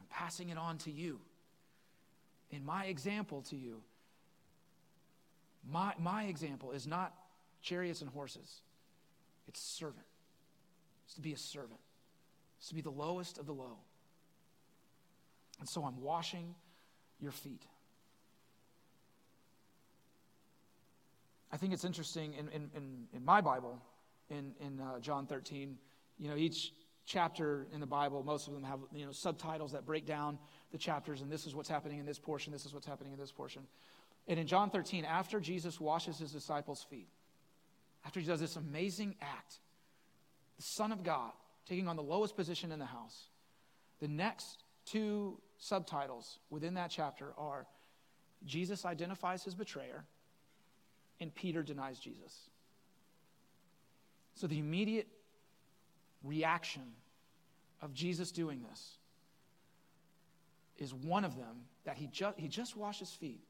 I'm 0.00 0.06
passing 0.10 0.48
it 0.48 0.58
on 0.58 0.78
to 0.78 0.90
you. 0.90 1.20
In 2.50 2.64
my 2.64 2.86
example 2.86 3.42
to 3.42 3.56
you, 3.56 3.82
my, 5.70 5.92
my 5.98 6.24
example 6.24 6.72
is 6.72 6.86
not 6.86 7.14
chariots 7.62 8.00
and 8.00 8.10
horses, 8.10 8.62
it's 9.46 9.60
servant. 9.60 10.04
It's 11.06 11.14
to 11.14 11.20
be 11.22 11.32
a 11.32 11.38
servant, 11.38 11.80
it's 12.58 12.68
to 12.68 12.74
be 12.74 12.80
the 12.80 12.90
lowest 12.90 13.38
of 13.38 13.46
the 13.46 13.52
low. 13.52 13.78
And 15.58 15.68
so 15.68 15.84
I'm 15.84 16.00
washing 16.00 16.54
your 17.20 17.32
feet. 17.32 17.64
I 21.50 21.56
think 21.56 21.72
it's 21.72 21.84
interesting 21.84 22.34
in, 22.34 22.48
in, 22.48 22.70
in, 22.76 23.06
in 23.14 23.24
my 23.24 23.40
Bible, 23.40 23.80
in, 24.28 24.52
in 24.60 24.80
uh, 24.80 25.00
John 25.00 25.26
13, 25.26 25.76
you 26.18 26.28
know, 26.28 26.36
each 26.36 26.72
chapter 27.06 27.66
in 27.72 27.80
the 27.80 27.86
Bible, 27.86 28.22
most 28.22 28.48
of 28.48 28.54
them 28.54 28.62
have, 28.62 28.80
you 28.92 29.06
know, 29.06 29.12
subtitles 29.12 29.72
that 29.72 29.86
break 29.86 30.04
down 30.04 30.38
the 30.72 30.78
chapters, 30.78 31.22
and 31.22 31.32
this 31.32 31.46
is 31.46 31.54
what's 31.54 31.68
happening 31.68 31.98
in 31.98 32.06
this 32.06 32.18
portion, 32.18 32.52
this 32.52 32.66
is 32.66 32.74
what's 32.74 32.86
happening 32.86 33.14
in 33.14 33.18
this 33.18 33.32
portion. 33.32 33.62
And 34.26 34.38
in 34.38 34.46
John 34.46 34.68
13, 34.68 35.06
after 35.06 35.40
Jesus 35.40 35.80
washes 35.80 36.18
his 36.18 36.32
disciples' 36.32 36.84
feet, 36.90 37.08
after 38.04 38.20
he 38.20 38.26
does 38.26 38.40
this 38.40 38.56
amazing 38.56 39.16
act, 39.22 39.58
the 40.58 40.62
Son 40.62 40.92
of 40.92 41.02
God 41.02 41.32
taking 41.66 41.88
on 41.88 41.96
the 41.96 42.02
lowest 42.02 42.36
position 42.36 42.72
in 42.72 42.78
the 42.78 42.84
house, 42.84 43.28
the 44.00 44.08
next 44.08 44.64
two 44.84 45.40
subtitles 45.58 46.38
within 46.50 46.74
that 46.74 46.90
chapter 46.90 47.32
are 47.36 47.66
Jesus 48.46 48.84
identifies 48.84 49.42
his 49.42 49.54
betrayer, 49.54 50.04
and 51.20 51.34
Peter 51.34 51.62
denies 51.62 51.98
Jesus. 51.98 52.48
So 54.34 54.46
the 54.46 54.60
immediate 54.60 55.08
reaction 56.22 56.82
of 57.82 57.92
Jesus 57.92 58.30
doing 58.30 58.62
this 58.68 58.98
is 60.78 60.94
one 60.94 61.24
of 61.24 61.36
them 61.36 61.64
that 61.84 61.96
he, 61.96 62.06
ju- 62.06 62.34
he 62.36 62.46
just 62.46 62.76
washed 62.76 63.00
his 63.00 63.10
feet, 63.10 63.40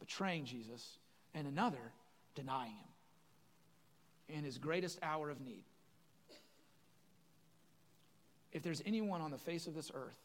betraying 0.00 0.46
Jesus, 0.46 0.96
and 1.34 1.46
another 1.46 1.92
denying 2.34 2.72
him 2.72 4.38
in 4.38 4.44
his 4.44 4.56
greatest 4.56 4.98
hour 5.02 5.28
of 5.28 5.42
need. 5.42 5.64
If 8.52 8.62
there's 8.62 8.82
anyone 8.86 9.20
on 9.20 9.30
the 9.30 9.38
face 9.38 9.66
of 9.66 9.74
this 9.74 9.90
earth 9.92 10.23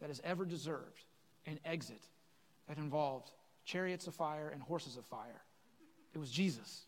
that 0.00 0.08
has 0.08 0.20
ever 0.24 0.44
deserved 0.44 1.04
an 1.46 1.58
exit 1.64 2.02
that 2.68 2.78
involved 2.78 3.30
chariots 3.64 4.06
of 4.06 4.14
fire 4.14 4.48
and 4.48 4.62
horses 4.62 4.96
of 4.96 5.04
fire. 5.04 5.42
It 6.14 6.18
was 6.18 6.30
Jesus. 6.30 6.82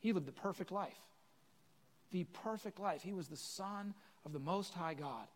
He 0.00 0.12
lived 0.12 0.26
the 0.26 0.32
perfect 0.32 0.72
life. 0.72 0.98
The 2.12 2.24
perfect 2.24 2.78
life. 2.78 3.02
He 3.02 3.12
was 3.12 3.28
the 3.28 3.36
Son 3.36 3.94
of 4.24 4.32
the 4.32 4.38
Most 4.38 4.74
High 4.74 4.94
God 4.94 5.26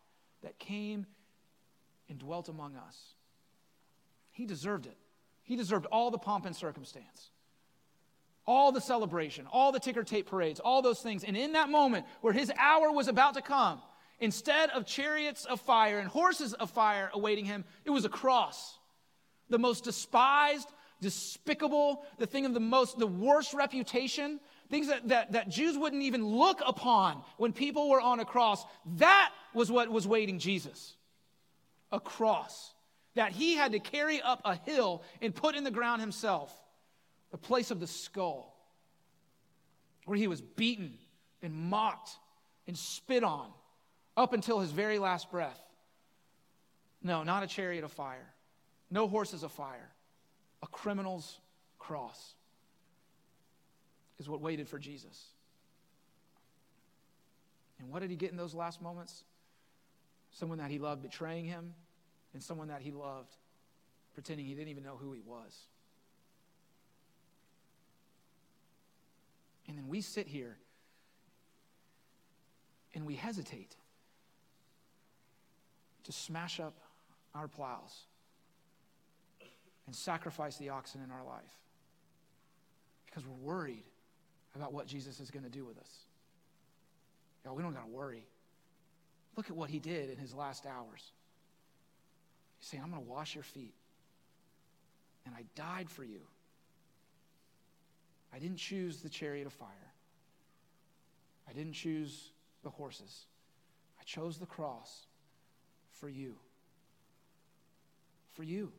that 0.43 0.59
came 0.59 1.07
and 2.09 2.19
dwelt 2.19 2.49
among 2.49 2.77
us. 2.77 3.15
He 4.33 4.47
deserved 4.47 4.87
it. 4.87 4.97
He 5.43 5.57
deserved 5.57 5.87
all 5.87 6.11
the 6.11 6.19
pomp 6.19 6.47
and 6.47 6.55
circumstance, 6.55 7.31
all 8.47 8.73
the 8.73 8.81
celebration, 8.81 9.47
all 9.51 9.73
the 9.73 9.81
ticker 9.81 10.05
tape 10.05 10.27
parades, 10.29 10.61
all 10.61 10.83
those 10.83 11.01
things. 11.01 11.25
And 11.25 11.37
in 11.37 11.53
that 11.53 11.69
moment 11.69 12.07
where 12.21 12.33
his 12.33 12.53
hour 12.57 12.93
was 12.93 13.09
about 13.09 13.35
to 13.35 13.43
come, 13.43 13.81
Instead 14.21 14.69
of 14.71 14.85
chariots 14.85 15.47
of 15.47 15.61
fire 15.61 15.99
and 15.99 16.07
horses 16.07 16.53
of 16.53 16.71
fire 16.71 17.11
awaiting 17.15 17.47
him, 17.47 17.65
it 17.87 17.91
was 17.91 18.05
a 18.05 18.09
cross. 18.09 18.79
The 19.49 19.59
most 19.59 19.85
despised, 19.85 20.69
despicable, 21.01 22.05
the 22.19 22.27
thing 22.27 22.45
of 22.45 22.53
the 22.53 22.61
most, 22.61 22.99
the 22.99 23.07
worst 23.07 23.55
reputation, 23.55 24.39
things 24.69 24.89
that, 24.89 25.09
that, 25.09 25.33
that 25.33 25.49
Jews 25.49 25.77
wouldn't 25.79 26.03
even 26.03 26.25
look 26.25 26.61
upon 26.67 27.23
when 27.39 27.55
people 27.55 27.89
were 27.89 28.01
on 28.01 28.21
a 28.21 28.25
cross. 28.27 28.65
That 28.99 29.33
was 29.55 29.71
what 29.71 29.89
was 29.89 30.07
waiting 30.07 30.39
Jesus. 30.39 30.97
A 31.91 31.99
cross. 31.99 32.75
that 33.15 33.33
he 33.33 33.55
had 33.55 33.73
to 33.73 33.81
carry 33.81 34.21
up 34.21 34.41
a 34.45 34.55
hill 34.55 35.03
and 35.21 35.35
put 35.35 35.57
in 35.57 35.65
the 35.65 35.71
ground 35.71 36.01
himself, 36.01 36.53
the 37.31 37.39
place 37.39 37.71
of 37.71 37.81
the 37.81 37.87
skull, 37.87 38.55
where 40.05 40.17
he 40.17 40.29
was 40.29 40.41
beaten 40.41 40.99
and 41.43 41.55
mocked 41.55 42.11
and 42.67 42.77
spit 42.77 43.25
on 43.25 43.51
up 44.21 44.35
until 44.35 44.61
his 44.61 44.71
very 44.71 44.99
last 44.99 45.31
breath. 45.31 45.59
No, 47.03 47.23
not 47.23 47.43
a 47.43 47.47
chariot 47.47 47.85
of 47.85 47.91
fire, 47.91 48.35
no 48.91 49.09
horses 49.09 49.43
of 49.43 49.51
fire, 49.51 49.91
a 50.63 50.67
criminal's 50.67 51.39
cross 51.79 52.35
is 54.19 54.29
what 54.29 54.43
waited 54.43 54.69
for 54.69 54.79
Jesus. 54.79 55.29
And 57.79 57.89
what 57.89 58.01
did 58.01 58.11
he 58.11 58.17
get 58.17 58.31
in 58.31 58.37
those 58.37 58.53
last 58.53 58.83
moments? 58.83 59.25
Someone 60.33 60.59
that 60.59 60.71
he 60.71 60.79
loved 60.79 61.03
betraying 61.03 61.47
him, 61.47 61.73
and 62.35 62.43
someone 62.43 62.69
that 62.69 62.83
he 62.83 62.91
loved 62.91 63.35
pretending 64.13 64.45
he 64.45 64.53
didn't 64.55 64.69
even 64.69 64.85
know 64.85 64.97
who 65.01 65.15
he 65.15 65.23
was. 65.23 65.57
And 69.67 69.79
then 69.79 69.89
we 69.89 70.03
sit 70.03 70.27
here 70.27 70.59
and 72.95 73.07
we 73.07 73.15
hesitate 73.15 73.77
to 76.11 76.17
smash 76.17 76.59
up 76.59 76.75
our 77.35 77.47
plows 77.47 78.07
and 79.87 79.95
sacrifice 79.95 80.57
the 80.57 80.69
oxen 80.69 81.01
in 81.05 81.11
our 81.11 81.25
life 81.25 81.53
because 83.07 83.25
we're 83.27 83.55
worried 83.55 83.85
about 84.57 84.73
what 84.73 84.87
Jesus 84.87 85.21
is 85.21 85.31
going 85.31 85.45
to 85.45 85.51
do 85.51 85.65
with 85.65 85.79
us. 85.79 85.91
Y'all, 87.45 87.55
we 87.55 87.63
don't 87.63 87.73
got 87.73 87.85
to 87.85 87.91
worry. 87.91 88.25
Look 89.37 89.51
at 89.51 89.57
what 89.57 89.71
he 89.71 89.79
did 89.79 90.11
in 90.11 90.17
his 90.17 90.35
last 90.35 90.67
hours. 90.67 91.13
He's 92.59 92.69
saying, 92.69 92.83
I'm 92.83 92.91
going 92.91 93.03
to 93.03 93.09
wash 93.09 93.35
your 93.35 93.45
feet. 93.45 93.75
And 95.27 95.35
I 95.35 95.45
died 95.55 95.89
for 95.89 96.03
you. 96.03 96.21
I 98.35 98.39
didn't 98.39 98.59
choose 98.59 99.01
the 99.01 99.09
chariot 99.09 99.47
of 99.47 99.53
fire. 99.53 99.69
I 101.49 101.53
didn't 101.53 101.75
choose 101.75 102.31
the 102.63 102.71
horses. 102.71 103.27
I 104.01 104.05
chose 104.05 104.39
the 104.39 104.47
cross 104.47 105.07
for 106.01 106.09
you. 106.09 106.35
For 108.33 108.43
you. 108.43 108.73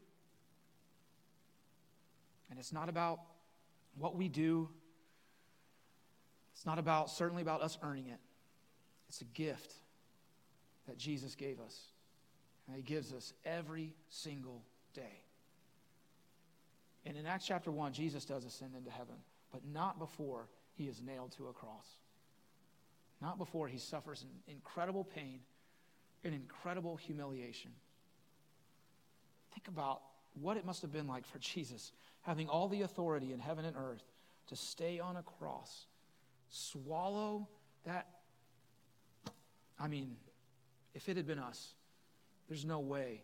And 2.50 2.60
it's 2.60 2.74
not 2.74 2.90
about 2.90 3.20
what 3.98 4.16
we 4.16 4.28
do, 4.28 4.70
it's 6.54 6.66
not 6.66 6.80
about, 6.80 7.10
certainly 7.10 7.42
about 7.42 7.62
us 7.62 7.78
earning 7.82 8.08
it. 8.08 8.20
It's 9.10 9.22
a 9.22 9.26
gift 9.26 9.74
that 10.88 10.98
Jesus 10.98 11.36
gave 11.36 11.60
us. 11.60 11.78
And 12.68 12.76
he 12.76 12.84
gives 12.84 13.14
us 13.14 13.34
every 13.46 13.94
single 14.10 14.64
day. 14.94 15.24
And 17.06 17.18
in 17.18 17.26
Acts 17.26 17.46
chapter 17.48 17.72
1, 17.72 17.94
Jesus 17.94 18.26
does 18.26 18.46
ascend 18.46 18.76
into 18.76 18.92
heaven, 18.92 19.16
but 19.52 19.62
not 19.66 19.98
before 19.98 20.48
he 20.76 20.86
is 20.86 21.02
nailed 21.02 21.32
to 21.38 21.48
a 21.48 21.54
cross. 21.54 21.88
Not 23.22 23.38
before 23.38 23.68
he 23.68 23.78
suffers 23.78 24.24
an 24.24 24.54
incredible 24.54 25.04
pain 25.04 25.40
and 26.24 26.34
incredible 26.34 26.96
humiliation. 26.96 27.72
Think 29.54 29.68
about 29.68 30.02
what 30.40 30.58
it 30.58 30.66
must 30.66 30.82
have 30.82 30.92
been 30.92 31.08
like 31.08 31.26
for 31.26 31.40
Jesus, 31.40 31.92
having 32.22 32.48
all 32.48 32.68
the 32.68 32.84
authority 32.84 33.34
in 33.34 33.40
heaven 33.40 33.66
and 33.66 33.76
earth, 33.76 34.04
to 34.48 34.56
stay 34.56 35.00
on 35.00 35.18
a 35.18 35.24
cross, 35.24 35.86
swallow 36.50 37.48
that. 37.86 38.08
I 39.80 39.88
mean, 39.88 40.16
if 40.94 41.10
it 41.10 41.18
had 41.18 41.26
been 41.26 41.40
us, 41.40 41.74
there's 42.48 42.66
no 42.66 42.80
way 42.80 43.24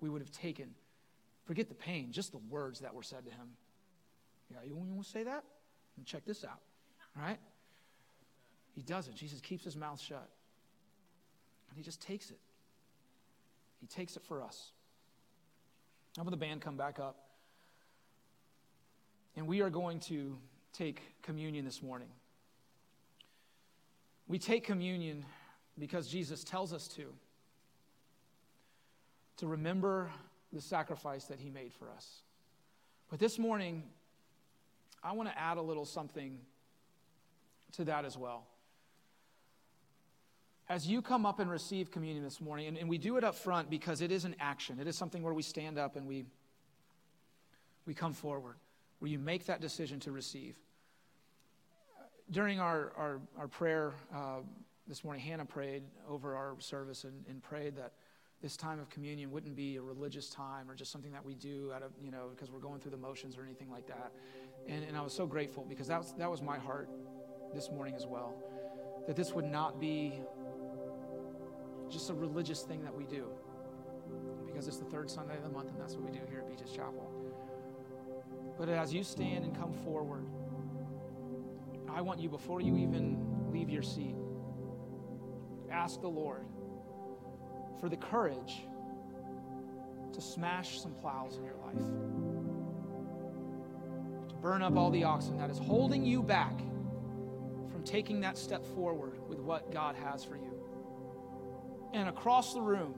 we 0.00 0.08
would 0.08 0.20
have 0.20 0.30
taken, 0.30 0.74
forget 1.44 1.68
the 1.68 1.74
pain, 1.74 2.10
just 2.10 2.32
the 2.32 2.40
words 2.50 2.80
that 2.80 2.94
were 2.94 3.02
said 3.02 3.24
to 3.24 3.30
him. 3.30 3.48
Yeah, 4.50 4.58
you 4.66 4.74
want 4.74 5.02
to 5.02 5.08
say 5.08 5.22
that? 5.24 5.44
And 5.96 6.06
check 6.06 6.24
this 6.24 6.44
out. 6.44 6.60
Right? 7.16 7.38
He 8.74 8.82
doesn't. 8.82 9.14
Jesus 9.14 9.40
keeps 9.40 9.64
his 9.64 9.76
mouth 9.76 10.00
shut. 10.00 10.28
And 11.72 11.78
he 11.78 11.82
just 11.82 12.02
takes 12.02 12.30
it. 12.30 12.38
He 13.80 13.86
takes 13.86 14.16
it 14.16 14.22
for 14.24 14.42
us. 14.42 14.72
How 16.16 16.20
about 16.20 16.32
the 16.32 16.36
band 16.36 16.60
come 16.60 16.76
back 16.76 17.00
up? 17.00 17.16
And 19.36 19.46
we 19.46 19.62
are 19.62 19.70
going 19.70 20.00
to 20.00 20.36
take 20.74 21.00
communion 21.22 21.64
this 21.64 21.82
morning. 21.82 22.08
We 24.28 24.38
take 24.38 24.64
communion 24.64 25.24
because 25.78 26.08
Jesus 26.08 26.44
tells 26.44 26.74
us 26.74 26.88
to, 26.88 27.06
to 29.38 29.46
remember 29.46 30.10
the 30.52 30.60
sacrifice 30.60 31.24
that 31.24 31.40
he 31.40 31.48
made 31.48 31.72
for 31.72 31.88
us. 31.96 32.20
But 33.08 33.18
this 33.18 33.38
morning, 33.38 33.82
I 35.02 35.12
want 35.12 35.30
to 35.30 35.38
add 35.38 35.56
a 35.56 35.62
little 35.62 35.86
something 35.86 36.38
to 37.72 37.84
that 37.86 38.04
as 38.04 38.18
well. 38.18 38.44
As 40.72 40.86
you 40.86 41.02
come 41.02 41.26
up 41.26 41.38
and 41.38 41.50
receive 41.50 41.90
communion 41.90 42.24
this 42.24 42.40
morning, 42.40 42.66
and, 42.66 42.78
and 42.78 42.88
we 42.88 42.96
do 42.96 43.18
it 43.18 43.24
up 43.24 43.34
front 43.34 43.68
because 43.68 44.00
it 44.00 44.10
is 44.10 44.24
an 44.24 44.34
action, 44.40 44.80
it 44.80 44.86
is 44.86 44.96
something 44.96 45.22
where 45.22 45.34
we 45.34 45.42
stand 45.42 45.78
up 45.78 45.96
and 45.96 46.06
we, 46.06 46.24
we 47.84 47.92
come 47.92 48.14
forward, 48.14 48.56
where 48.98 49.10
you 49.10 49.18
make 49.18 49.44
that 49.44 49.60
decision 49.60 50.00
to 50.00 50.12
receive. 50.12 50.56
During 52.30 52.58
our, 52.58 52.90
our, 52.96 53.20
our 53.36 53.48
prayer, 53.48 53.92
uh, 54.16 54.38
this 54.88 55.04
morning, 55.04 55.22
Hannah 55.22 55.44
prayed 55.44 55.82
over 56.08 56.34
our 56.34 56.54
service 56.58 57.04
and, 57.04 57.22
and, 57.28 57.42
prayed 57.42 57.76
that 57.76 57.92
this 58.40 58.56
time 58.56 58.80
of 58.80 58.88
communion 58.88 59.30
wouldn't 59.30 59.54
be 59.54 59.76
a 59.76 59.82
religious 59.82 60.30
time 60.30 60.70
or 60.70 60.74
just 60.74 60.90
something 60.90 61.12
that 61.12 61.22
we 61.22 61.34
do 61.34 61.70
out 61.76 61.82
of, 61.82 61.90
you 62.02 62.10
know, 62.10 62.30
because 62.34 62.50
we're 62.50 62.60
going 62.60 62.80
through 62.80 62.92
the 62.92 62.96
motions 62.96 63.36
or 63.36 63.42
anything 63.42 63.70
like 63.70 63.86
that. 63.88 64.10
And, 64.66 64.82
and 64.84 64.96
I 64.96 65.02
was 65.02 65.12
so 65.12 65.26
grateful 65.26 65.66
because 65.68 65.88
that 65.88 65.98
was, 65.98 66.14
that 66.16 66.30
was 66.30 66.40
my 66.40 66.56
heart 66.56 66.88
this 67.54 67.70
morning 67.70 67.94
as 67.94 68.06
well. 68.06 68.34
That 69.06 69.16
this 69.16 69.32
would 69.32 69.44
not 69.44 69.78
be 69.78 70.22
just 71.92 72.10
a 72.10 72.14
religious 72.14 72.62
thing 72.62 72.82
that 72.82 72.94
we 72.94 73.04
do 73.04 73.26
because 74.46 74.66
it's 74.66 74.78
the 74.78 74.84
third 74.86 75.10
Sunday 75.10 75.36
of 75.36 75.42
the 75.42 75.50
month 75.50 75.70
and 75.70 75.80
that's 75.80 75.94
what 75.94 76.04
we 76.04 76.10
do 76.10 76.24
here 76.28 76.40
at 76.40 76.48
Beaches 76.48 76.74
Chapel. 76.74 77.10
But 78.58 78.68
as 78.68 78.92
you 78.92 79.02
stand 79.04 79.44
and 79.44 79.56
come 79.56 79.72
forward, 79.84 80.26
I 81.88 82.00
want 82.00 82.20
you, 82.20 82.28
before 82.28 82.60
you 82.60 82.76
even 82.76 83.50
leave 83.52 83.68
your 83.68 83.82
seat, 83.82 84.14
ask 85.70 86.00
the 86.00 86.08
Lord 86.08 86.46
for 87.80 87.88
the 87.88 87.96
courage 87.96 88.62
to 90.12 90.20
smash 90.20 90.80
some 90.80 90.92
plows 90.94 91.36
in 91.36 91.44
your 91.44 91.56
life, 91.56 91.78
to 94.28 94.34
burn 94.36 94.62
up 94.62 94.76
all 94.76 94.90
the 94.90 95.04
oxen 95.04 95.38
that 95.38 95.50
is 95.50 95.58
holding 95.58 96.04
you 96.04 96.22
back 96.22 96.58
from 97.70 97.82
taking 97.84 98.20
that 98.20 98.38
step 98.38 98.64
forward 98.74 99.18
with 99.28 99.38
what 99.38 99.72
God 99.72 99.96
has 99.96 100.24
for 100.24 100.36
you. 100.36 100.51
And 101.92 102.08
across 102.08 102.54
the 102.54 102.60
room, 102.60 102.94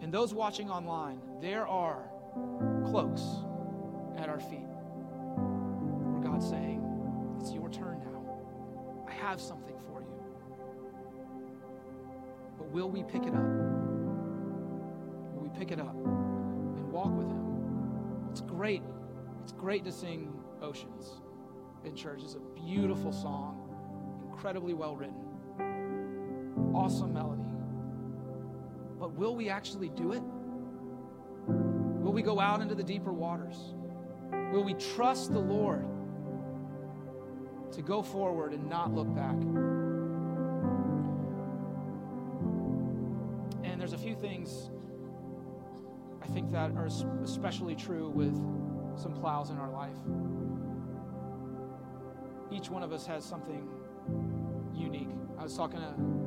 and 0.00 0.12
those 0.12 0.34
watching 0.34 0.68
online, 0.68 1.20
there 1.40 1.66
are 1.66 2.04
cloaks 2.84 3.22
at 4.16 4.28
our 4.28 4.40
feet 4.40 4.66
where 5.38 6.30
God's 6.30 6.48
saying, 6.48 6.82
It's 7.40 7.52
your 7.52 7.68
turn 7.70 8.00
now. 8.00 8.22
I 9.08 9.12
have 9.12 9.40
something 9.40 9.76
for 9.86 10.00
you 10.00 10.08
But 12.58 12.68
will 12.70 12.90
we 12.90 13.04
pick 13.04 13.22
it 13.22 13.34
up? 13.34 13.50
Will 15.34 15.42
we 15.42 15.58
pick 15.58 15.70
it 15.70 15.78
up 15.78 15.94
and 15.94 16.90
walk 16.90 17.16
with 17.16 17.28
Him? 17.28 18.28
It's 18.30 18.40
great. 18.40 18.82
It's 19.42 19.52
great 19.52 19.84
to 19.84 19.92
sing 19.92 20.32
Oceans 20.60 21.20
in 21.84 21.94
church. 21.94 22.22
It's 22.24 22.34
a 22.34 22.60
beautiful 22.66 23.12
song, 23.12 23.58
incredibly 24.30 24.74
well 24.74 24.96
written, 24.96 25.14
awesome 26.74 27.12
melody. 27.12 27.41
But 29.02 29.14
will 29.14 29.34
we 29.34 29.48
actually 29.48 29.88
do 29.88 30.12
it? 30.12 30.22
Will 31.48 32.12
we 32.12 32.22
go 32.22 32.38
out 32.38 32.60
into 32.60 32.76
the 32.76 32.84
deeper 32.84 33.12
waters? 33.12 33.74
Will 34.52 34.62
we 34.62 34.74
trust 34.74 35.32
the 35.32 35.40
Lord 35.40 35.84
to 37.72 37.82
go 37.82 38.00
forward 38.00 38.52
and 38.52 38.70
not 38.70 38.94
look 38.94 39.12
back? 39.12 39.34
And 43.64 43.80
there's 43.80 43.92
a 43.92 43.98
few 43.98 44.14
things 44.14 44.70
I 46.22 46.28
think 46.28 46.52
that 46.52 46.70
are 46.76 46.88
especially 47.24 47.74
true 47.74 48.08
with 48.08 48.36
some 48.96 49.14
plows 49.14 49.50
in 49.50 49.58
our 49.58 49.72
life. 49.72 49.98
Each 52.52 52.70
one 52.70 52.84
of 52.84 52.92
us 52.92 53.04
has 53.06 53.24
something 53.24 53.68
unique. 54.72 55.10
I 55.36 55.42
was 55.42 55.56
talking 55.56 55.80
to 55.80 56.21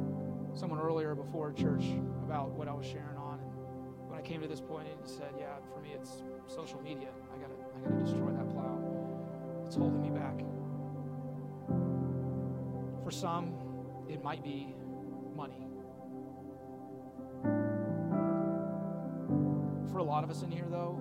someone 0.55 0.79
earlier 0.79 1.13
before 1.15 1.51
church 1.51 1.83
about 2.23 2.51
what 2.51 2.67
I 2.67 2.73
was 2.73 2.85
sharing 2.85 3.17
on, 3.17 3.39
and 3.39 4.09
when 4.09 4.17
I 4.17 4.21
came 4.21 4.41
to 4.41 4.47
this 4.47 4.61
point, 4.61 4.87
he 4.87 4.95
said, 5.07 5.33
"Yeah, 5.37 5.57
for 5.73 5.81
me, 5.81 5.91
it's 5.93 6.23
social 6.47 6.81
media. 6.81 7.09
I 7.33 7.37
gotta, 7.37 7.53
I 7.75 7.89
gotta 7.89 8.03
destroy 8.03 8.31
that 8.31 8.49
plow. 8.49 8.79
It's 9.65 9.75
holding 9.75 10.01
me 10.01 10.09
back." 10.09 10.43
For 13.03 13.11
some, 13.11 13.53
it 14.07 14.23
might 14.23 14.43
be 14.43 14.75
money. 15.35 15.67
For 19.91 19.99
a 19.99 20.03
lot 20.03 20.23
of 20.23 20.29
us 20.29 20.41
in 20.41 20.51
here, 20.51 20.67
though, 20.69 20.97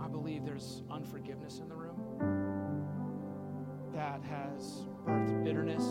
I 0.00 0.08
believe 0.08 0.44
there's 0.44 0.82
unforgiveness 0.90 1.58
in 1.58 1.68
the 1.68 1.74
room 1.74 1.96
that 3.92 4.22
has 4.22 4.86
birthed 5.04 5.44
bitterness 5.44 5.84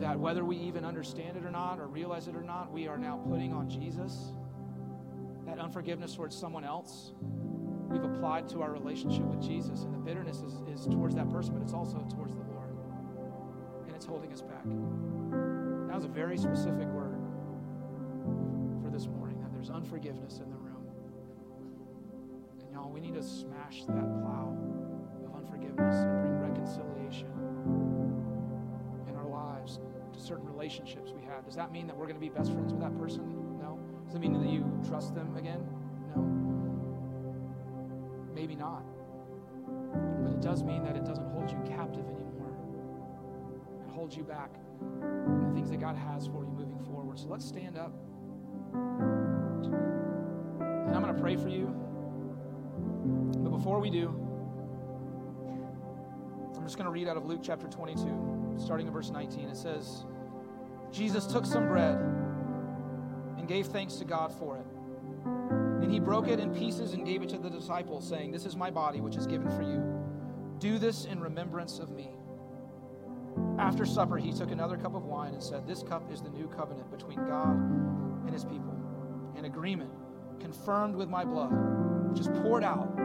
That 0.00 0.18
whether 0.18 0.44
we 0.44 0.56
even 0.56 0.84
understand 0.84 1.36
it 1.36 1.44
or 1.44 1.50
not, 1.50 1.78
or 1.80 1.86
realize 1.86 2.28
it 2.28 2.36
or 2.36 2.42
not, 2.42 2.70
we 2.72 2.86
are 2.86 2.98
now 2.98 3.16
putting 3.28 3.52
on 3.52 3.68
Jesus. 3.68 4.32
That 5.46 5.58
unforgiveness 5.58 6.14
towards 6.14 6.36
someone 6.36 6.64
else, 6.64 7.12
we've 7.88 8.04
applied 8.04 8.48
to 8.50 8.62
our 8.62 8.72
relationship 8.72 9.24
with 9.24 9.40
Jesus. 9.40 9.82
And 9.82 9.94
the 9.94 9.98
bitterness 9.98 10.38
is, 10.38 10.54
is 10.68 10.86
towards 10.86 11.14
that 11.14 11.30
person, 11.30 11.54
but 11.54 11.62
it's 11.62 11.72
also 11.72 11.98
towards 12.14 12.34
the 12.34 12.42
Lord. 12.42 12.70
And 13.86 13.94
it's 13.94 14.04
holding 14.06 14.32
us 14.32 14.42
back. 14.42 14.64
That 14.64 15.94
was 15.94 16.04
a 16.04 16.08
very 16.08 16.36
specific 16.36 16.88
word 16.88 17.16
for 18.82 18.90
this 18.90 19.06
morning 19.06 19.40
that 19.40 19.52
there's 19.52 19.70
unforgiveness 19.70 20.38
in 20.38 20.50
the 20.50 20.56
room. 20.56 20.84
And 22.60 22.72
y'all, 22.72 22.90
we 22.90 23.00
need 23.00 23.14
to 23.14 23.22
smash 23.22 23.84
that 23.84 24.20
plow 24.20 24.54
of 25.24 25.34
unforgiveness 25.34 26.35
relationships 30.66 31.12
we 31.14 31.22
have. 31.24 31.44
Does 31.44 31.54
that 31.54 31.70
mean 31.70 31.86
that 31.86 31.96
we're 31.96 32.06
going 32.06 32.16
to 32.16 32.20
be 32.20 32.28
best 32.28 32.52
friends 32.52 32.72
with 32.72 32.82
that 32.82 32.98
person? 32.98 33.22
No. 33.60 33.78
Does 34.04 34.16
it 34.16 34.18
mean 34.18 34.32
that 34.32 34.50
you 34.50 34.64
trust 34.88 35.14
them 35.14 35.36
again? 35.36 35.64
No. 36.16 36.22
Maybe 38.34 38.56
not. 38.56 38.82
But 40.24 40.32
it 40.32 40.40
does 40.40 40.64
mean 40.64 40.82
that 40.82 40.96
it 40.96 41.04
doesn't 41.04 41.30
hold 41.30 41.52
you 41.52 41.58
captive 41.68 42.04
anymore. 42.04 42.50
It 43.86 43.92
holds 43.94 44.16
you 44.16 44.24
back 44.24 44.50
and 44.80 45.48
the 45.48 45.54
things 45.54 45.70
that 45.70 45.78
God 45.78 45.94
has 45.94 46.26
for 46.26 46.42
you 46.42 46.50
moving 46.50 46.80
forward. 46.84 47.20
So 47.20 47.28
let's 47.28 47.46
stand 47.46 47.78
up. 47.78 47.92
And 48.74 49.76
I'm 50.96 51.00
going 51.00 51.14
to 51.14 51.20
pray 51.20 51.36
for 51.36 51.48
you. 51.48 51.72
But 53.38 53.50
before 53.50 53.78
we 53.78 53.90
do, 53.90 54.08
I'm 56.56 56.64
just 56.64 56.76
going 56.76 56.86
to 56.86 56.90
read 56.90 57.06
out 57.06 57.16
of 57.16 57.24
Luke 57.24 57.40
chapter 57.40 57.68
22, 57.68 58.56
starting 58.58 58.88
in 58.88 58.92
verse 58.92 59.10
19. 59.10 59.48
It 59.48 59.56
says, 59.56 60.06
Jesus 60.96 61.26
took 61.26 61.44
some 61.44 61.68
bread 61.68 61.98
and 63.36 63.46
gave 63.46 63.66
thanks 63.66 63.96
to 63.96 64.04
God 64.06 64.32
for 64.32 64.56
it. 64.56 64.64
And 65.82 65.92
he 65.92 66.00
broke 66.00 66.26
it 66.26 66.40
in 66.40 66.54
pieces 66.54 66.94
and 66.94 67.04
gave 67.04 67.22
it 67.22 67.28
to 67.30 67.38
the 67.38 67.50
disciples, 67.50 68.08
saying, 68.08 68.32
This 68.32 68.46
is 68.46 68.56
my 68.56 68.70
body, 68.70 69.02
which 69.02 69.16
is 69.16 69.26
given 69.26 69.50
for 69.50 69.62
you. 69.62 69.84
Do 70.58 70.78
this 70.78 71.04
in 71.04 71.20
remembrance 71.20 71.78
of 71.78 71.90
me. 71.90 72.08
After 73.58 73.84
supper, 73.84 74.16
he 74.16 74.32
took 74.32 74.50
another 74.50 74.78
cup 74.78 74.94
of 74.94 75.04
wine 75.04 75.34
and 75.34 75.42
said, 75.42 75.66
This 75.66 75.82
cup 75.82 76.10
is 76.10 76.22
the 76.22 76.30
new 76.30 76.48
covenant 76.48 76.90
between 76.90 77.18
God 77.26 77.54
and 78.24 78.30
his 78.30 78.44
people, 78.44 78.74
an 79.36 79.44
agreement 79.44 79.90
confirmed 80.40 80.96
with 80.96 81.10
my 81.10 81.24
blood, 81.24 81.52
which 82.10 82.20
is 82.20 82.28
poured 82.28 82.64
out 82.64 82.98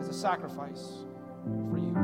as 0.00 0.08
a 0.08 0.14
sacrifice 0.14 1.04
for 1.68 1.76
you. 1.76 1.94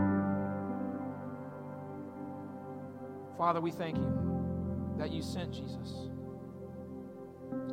Father, 3.38 3.62
we 3.62 3.70
thank 3.70 3.96
you 3.96 4.29
that 4.98 5.10
you 5.10 5.22
sent 5.22 5.52
Jesus 5.52 6.08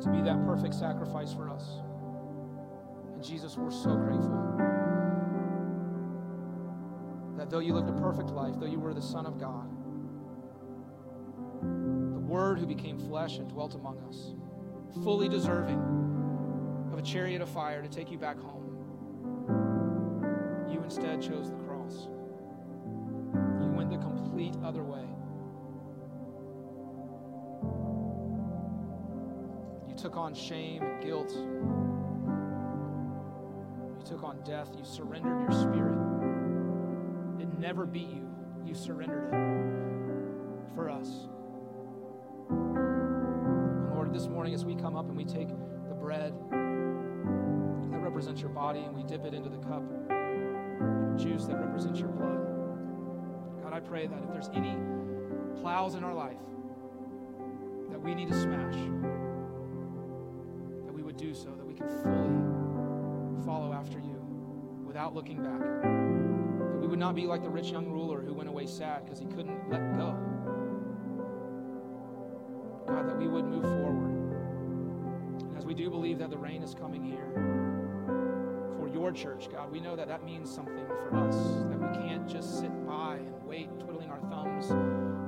to 0.02 0.08
be 0.10 0.20
that 0.22 0.44
perfect 0.44 0.74
sacrifice 0.74 1.32
for 1.32 1.48
us. 1.50 1.80
And 3.14 3.22
Jesus, 3.22 3.56
we're 3.56 3.70
so 3.70 3.96
grateful 3.96 4.58
that 7.36 7.50
though 7.50 7.58
you 7.60 7.72
lived 7.74 7.88
a 7.88 8.00
perfect 8.00 8.30
life, 8.30 8.54
though 8.58 8.66
you 8.66 8.80
were 8.80 8.94
the 8.94 9.02
Son 9.02 9.26
of 9.26 9.38
God, 9.38 9.68
the 12.12 12.20
Word 12.20 12.58
who 12.58 12.66
became 12.66 12.98
flesh 12.98 13.38
and 13.38 13.48
dwelt 13.48 13.74
among 13.74 13.98
us, 14.08 14.34
fully 15.02 15.28
deserving 15.28 15.80
of 16.92 16.98
a 16.98 17.02
chariot 17.02 17.40
of 17.40 17.48
fire 17.48 17.82
to 17.82 17.88
take 17.88 18.10
you 18.10 18.18
back 18.18 18.38
home, 18.38 18.64
you 20.70 20.82
instead 20.82 21.22
chose 21.22 21.50
the 21.50 21.56
cross. 21.56 21.67
Took 30.08 30.16
on 30.16 30.32
shame 30.32 30.82
and 30.82 31.02
guilt. 31.02 31.30
You 33.98 34.02
took 34.06 34.24
on 34.24 34.40
death. 34.42 34.70
You 34.74 34.82
surrendered 34.82 35.38
your 35.38 35.50
spirit. 35.50 35.98
It 37.38 37.58
never 37.58 37.84
beat 37.84 38.08
you. 38.08 38.26
You 38.64 38.74
surrendered 38.74 39.24
it 39.24 39.32
for 40.74 40.88
us. 40.88 41.10
And 42.48 43.90
Lord, 43.94 44.14
this 44.14 44.28
morning 44.28 44.54
as 44.54 44.64
we 44.64 44.74
come 44.76 44.96
up 44.96 45.08
and 45.08 45.16
we 45.16 45.26
take 45.26 45.48
the 45.48 45.94
bread 45.94 46.32
that 47.90 47.98
represents 47.98 48.40
your 48.40 48.48
body 48.48 48.80
and 48.80 48.96
we 48.96 49.02
dip 49.02 49.26
it 49.26 49.34
into 49.34 49.50
the 49.50 49.58
cup, 49.58 49.82
juice 51.18 51.44
that 51.44 51.60
represents 51.60 52.00
your 52.00 52.08
blood. 52.08 52.40
God, 53.62 53.74
I 53.74 53.80
pray 53.80 54.06
that 54.06 54.22
if 54.22 54.32
there's 54.32 54.48
any 54.54 54.74
plows 55.60 55.96
in 55.96 56.02
our 56.02 56.14
life 56.14 56.38
that 57.90 58.00
we 58.00 58.14
need 58.14 58.28
to 58.28 58.40
smash, 58.40 58.74
do 61.18 61.34
so, 61.34 61.50
that 61.56 61.66
we 61.66 61.74
can 61.74 61.88
fully 62.02 63.44
follow 63.44 63.72
after 63.72 63.98
you 63.98 64.24
without 64.86 65.14
looking 65.14 65.42
back. 65.42 65.60
That 65.60 66.78
we 66.80 66.86
would 66.86 66.98
not 66.98 67.14
be 67.16 67.26
like 67.26 67.42
the 67.42 67.50
rich 67.50 67.70
young 67.70 67.88
ruler 67.88 68.22
who 68.22 68.32
went 68.32 68.48
away 68.48 68.66
sad 68.66 69.04
because 69.04 69.18
he 69.18 69.26
couldn't 69.26 69.68
let 69.68 69.96
go. 69.96 70.16
God, 72.86 73.08
that 73.08 73.18
we 73.18 73.26
would 73.26 73.44
move 73.44 73.64
forward. 73.64 74.10
And 75.48 75.58
as 75.58 75.66
we 75.66 75.74
do 75.74 75.90
believe 75.90 76.18
that 76.18 76.30
the 76.30 76.38
rain 76.38 76.62
is 76.62 76.74
coming 76.74 77.02
here, 77.02 77.32
for 78.78 78.88
your 78.88 79.10
church, 79.10 79.50
God. 79.50 79.72
We 79.72 79.80
know 79.80 79.96
that 79.96 80.06
that 80.08 80.24
means 80.24 80.48
something 80.50 80.86
for 80.86 81.16
us, 81.16 81.36
that 81.68 81.78
we 81.78 82.08
can't 82.08 82.28
just 82.28 82.60
sit 82.60 82.70
by 82.86 83.16
and 83.16 83.42
wait, 83.44 83.68
twiddling 83.80 84.08
our 84.08 84.20
thumbs, 84.30 84.70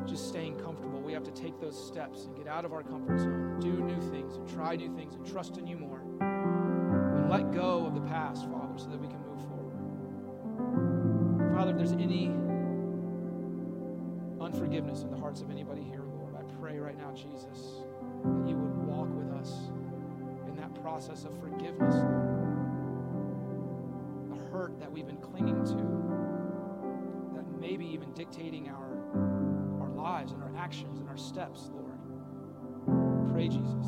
just 0.06 0.28
staying 0.28 0.58
comfortable. 0.58 1.00
We 1.00 1.12
have 1.12 1.24
to 1.24 1.30
take 1.30 1.60
those 1.60 1.86
steps 1.86 2.24
and 2.24 2.34
get 2.36 2.46
out 2.46 2.64
of 2.64 2.72
our 2.72 2.82
comfort 2.82 3.18
zone, 3.18 3.58
do 3.60 3.72
new 3.72 4.00
things, 4.10 4.36
and 4.36 4.48
try 4.48 4.76
new 4.76 4.94
things, 4.96 5.14
and 5.14 5.26
trust 5.26 5.58
in 5.58 5.66
you 5.66 5.76
more. 5.76 6.00
And 6.20 7.28
let 7.30 7.52
go 7.52 7.84
of 7.86 7.94
the 7.94 8.00
past, 8.02 8.48
Father, 8.50 8.78
so 8.78 8.86
that 8.88 8.98
we 9.00 9.08
can 9.08 9.18
move 9.26 9.40
forward. 9.48 11.54
Father, 11.54 11.72
if 11.72 11.76
there's 11.76 11.92
any 11.92 12.28
unforgiveness 14.40 15.02
in 15.02 15.10
the 15.10 15.18
hearts 15.18 15.40
of 15.42 15.50
anybody 15.50 15.82
here, 15.82 16.02
Lord, 16.18 16.34
I 16.34 16.42
pray 16.60 16.78
right 16.78 16.96
now, 16.96 17.12
Jesus, 17.12 17.82
that 18.24 18.48
you 18.48 18.56
would 18.56 18.76
walk 18.86 19.08
with 19.14 19.30
us 19.32 19.52
in 20.48 20.56
that 20.56 20.74
process 20.82 21.24
of 21.24 21.38
forgiveness, 21.40 21.94
Lord 21.94 22.38
The 24.30 24.36
hurt 24.50 24.78
that 24.80 24.90
we've 24.90 25.06
been 25.06 25.18
clinging 25.18 25.62
to, 25.64 27.34
that 27.36 27.44
maybe 27.60 27.86
even 27.86 28.12
dictating 28.12 28.68
our, 28.68 28.98
our 29.14 29.29
lives 30.00 30.32
and 30.32 30.42
our 30.42 30.56
actions 30.56 30.98
and 30.98 31.08
our 31.08 31.16
steps, 31.16 31.70
Lord. 31.72 31.98
Pray, 33.32 33.48
Jesus, 33.48 33.86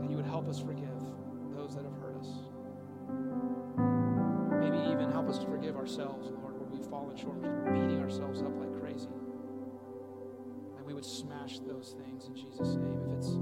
that 0.00 0.10
you 0.10 0.16
would 0.16 0.26
help 0.26 0.48
us 0.48 0.60
forgive 0.60 0.88
those 1.54 1.74
that 1.76 1.84
have 1.84 1.94
hurt 2.00 2.16
us. 2.16 2.28
Maybe 4.60 4.78
even 4.90 5.10
help 5.12 5.28
us 5.28 5.38
to 5.38 5.46
forgive 5.46 5.76
ourselves, 5.76 6.30
Lord, 6.30 6.58
where 6.58 6.68
we've 6.68 6.86
fallen 6.86 7.16
short, 7.16 7.42
just 7.42 7.64
beating 7.64 8.00
ourselves 8.02 8.42
up 8.42 8.56
like 8.58 8.80
crazy. 8.80 9.08
That 10.76 10.84
we 10.84 10.94
would 10.94 11.04
smash 11.04 11.60
those 11.60 11.94
things 12.02 12.26
in 12.26 12.34
Jesus' 12.34 12.76
name. 12.76 13.00
If 13.06 13.12
it's 13.18 13.38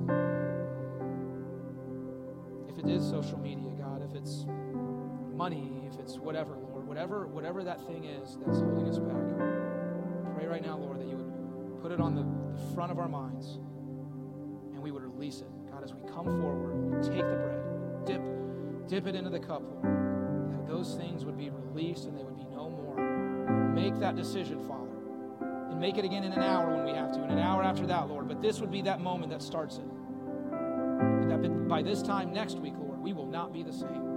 if 2.68 2.78
it 2.84 2.90
is 2.90 3.08
social 3.08 3.38
media, 3.38 3.70
God, 3.78 4.02
if 4.02 4.14
it's 4.14 4.46
money, 5.34 5.88
if 5.92 5.98
it's 5.98 6.18
whatever, 6.18 6.56
whatever, 6.86 7.26
whatever 7.26 7.64
that 7.64 7.86
thing 7.86 8.04
is 8.04 8.38
that's 8.44 8.58
holding 8.58 8.88
us 8.88 8.98
back, 8.98 10.34
pray 10.34 10.46
right 10.46 10.64
now, 10.64 10.76
Lord, 10.76 11.00
that 11.00 11.06
you 11.06 11.16
would 11.16 11.82
put 11.82 11.92
it 11.92 12.00
on 12.00 12.14
the, 12.14 12.22
the 12.22 12.74
front 12.74 12.92
of 12.92 12.98
our 12.98 13.08
minds 13.08 13.58
and 14.72 14.82
we 14.82 14.90
would 14.90 15.02
release 15.02 15.40
it. 15.40 15.48
God, 15.70 15.82
as 15.84 15.92
we 15.92 16.00
come 16.08 16.26
forward, 16.26 16.96
we 16.96 17.08
take 17.08 17.26
the 17.26 17.36
bread, 17.36 18.04
dip, 18.06 18.88
dip 18.88 19.06
it 19.06 19.14
into 19.14 19.30
the 19.30 19.40
cup, 19.40 19.62
Lord, 19.62 20.52
that 20.52 20.66
those 20.66 20.94
things 20.94 21.24
would 21.24 21.38
be 21.38 21.50
released 21.50 22.04
and 22.04 22.16
they 22.16 22.22
would 22.22 22.36
be 22.36 22.44
no 22.44 22.70
more. 22.70 22.96
Make 23.74 23.98
that 24.00 24.16
decision, 24.16 24.60
Father. 24.66 24.90
And 25.70 25.80
make 25.80 25.96
it 25.96 26.04
again 26.04 26.24
in 26.24 26.32
an 26.32 26.42
hour 26.42 26.74
when 26.76 26.84
we 26.84 26.92
have 26.92 27.12
to, 27.12 27.22
and 27.22 27.32
an 27.32 27.38
hour 27.38 27.62
after 27.62 27.86
that, 27.86 28.08
Lord. 28.08 28.28
But 28.28 28.42
this 28.42 28.60
would 28.60 28.70
be 28.70 28.82
that 28.82 29.00
moment 29.00 29.30
that 29.30 29.42
starts 29.42 29.78
it 29.78 29.84
And 30.52 31.30
that 31.30 31.68
by 31.68 31.82
this 31.82 32.02
time 32.02 32.32
next 32.32 32.58
week, 32.58 32.74
Lord, 32.78 33.00
we 33.00 33.12
will 33.12 33.26
not 33.26 33.52
be 33.52 33.62
the 33.62 33.72
same. 33.72 34.11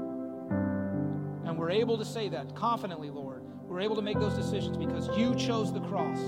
And 1.65 1.73
we're 1.73 1.81
able 1.81 1.97
to 1.97 2.05
say 2.05 2.29
that 2.29 2.53
confidently, 2.53 3.09
Lord. 3.09 3.41
We're 3.63 3.81
able 3.81 3.95
to 3.95 4.01
make 4.03 4.19
those 4.19 4.35
decisions 4.35 4.77
because 4.77 5.09
you 5.17 5.33
chose 5.33 5.73
the 5.73 5.79
cross 5.79 6.19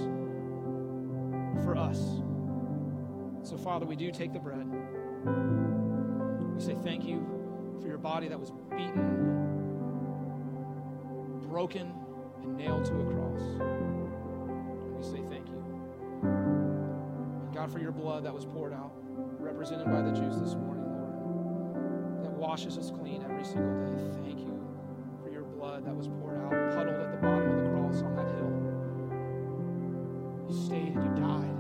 for 1.64 1.78
us. 1.78 2.00
So, 3.48 3.56
Father, 3.56 3.86
we 3.86 3.96
do 3.96 4.10
take 4.10 4.34
the 4.34 4.40
bread. 4.40 4.66
We 6.56 6.60
say 6.60 6.76
thank 6.84 7.06
you 7.06 7.24
for 7.80 7.88
your 7.88 8.00
body 8.00 8.28
that 8.30 8.40
was 8.40 8.50
beaten, 8.72 9.14
broken, 11.48 11.94
and 12.42 12.58
nailed 12.58 12.86
to 12.86 12.94
a 12.94 13.06
cross. 13.06 13.42
We 14.98 15.04
say 15.04 15.22
thank 15.30 15.48
you. 15.50 15.64
God, 17.54 17.72
for 17.72 17.78
your 17.78 17.92
blood 17.92 18.26
that 18.26 18.34
was 18.34 18.48
poured 18.48 18.74
out, 18.74 18.92
represented 19.38 19.86
by 19.86 20.02
the 20.02 20.14
Jews 20.14 20.40
this 20.40 20.56
morning, 20.56 20.86
Lord, 20.88 22.24
that 22.24 22.32
washes 22.32 22.80
us 22.80 22.90
clean 22.90 23.22
every 23.22 23.44
single 23.44 23.86
day. 23.86 24.18
Thank 24.24 24.40
you 24.40 24.47
blood 25.68 25.86
that 25.86 25.96
was 25.96 26.08
poured 26.08 26.38
out, 26.38 26.52
puddled 26.76 26.96
at 26.96 27.12
the 27.12 27.18
bottom 27.18 27.52
of 27.52 27.58
the 27.62 27.70
cross 27.72 28.02
on 28.02 28.16
that 28.16 28.28
hill. 28.40 28.54
You 30.48 30.56
stayed 30.66 30.96
and 30.96 31.04
you 31.04 31.12
died. 31.20 31.56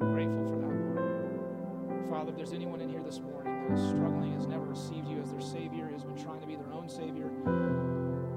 I'm 0.00 0.12
grateful 0.14 0.44
for 0.48 0.56
that, 0.56 0.72
Lord. 0.72 2.08
Father, 2.08 2.30
if 2.30 2.36
there's 2.36 2.54
anyone 2.54 2.80
in 2.80 2.88
here 2.88 3.02
this 3.02 3.20
morning 3.20 3.68
that 3.68 3.78
is 3.78 3.88
struggling, 3.90 4.32
has 4.32 4.46
never 4.46 4.64
received 4.64 5.06
you 5.06 5.20
as 5.20 5.30
their 5.30 5.40
Savior, 5.40 5.86
has 5.92 6.02
been 6.02 6.16
trying 6.16 6.40
to 6.40 6.46
be 6.46 6.56
their 6.56 6.72
own 6.72 6.88
Savior, 6.88 7.30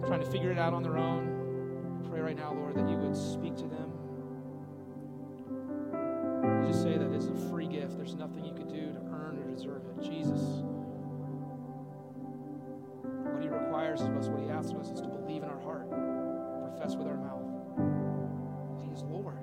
trying 0.06 0.19
to 0.19 0.30
figure 0.30 0.52
it 0.52 0.60
out 0.60 0.74
on 0.74 0.84
their 0.84 0.98
own, 0.98 2.04
I 2.04 2.10
pray 2.10 2.19
right 2.19 2.36
now, 2.36 2.54
Lord, 2.54 2.76
that 2.76 2.89
you 2.89 2.98
would 2.98 3.15
speak 3.15 3.56
to 3.56 3.67
them. 3.67 3.93
You 6.62 6.67
just 6.67 6.84
say 6.84 6.98
that 6.98 7.10
it's 7.13 7.28
a 7.28 7.36
free 7.50 7.67
gift. 7.67 7.95
There's 7.95 8.15
nothing 8.15 8.43
you 8.43 8.54
could 8.54 8.67
do 8.67 8.91
to 8.91 9.00
earn 9.12 9.39
or 9.39 9.48
deserve 9.50 9.84
it. 9.86 10.04
Jesus, 10.04 10.59
requires 13.80 14.02
of 14.02 14.18
us, 14.18 14.28
what 14.28 14.42
he 14.42 14.50
asks 14.50 14.72
of 14.72 14.80
us, 14.80 14.89
is 14.89 15.00
to 15.00 15.08
believe 15.08 15.42
in 15.42 15.48
our 15.50 15.60
heart, 15.62 15.89
profess 15.89 16.98
with 16.98 17.08
our 17.08 17.15
mouth. 17.15 17.48
that 18.76 18.84
He 18.84 18.92
is 18.92 19.04
Lord. 19.04 19.38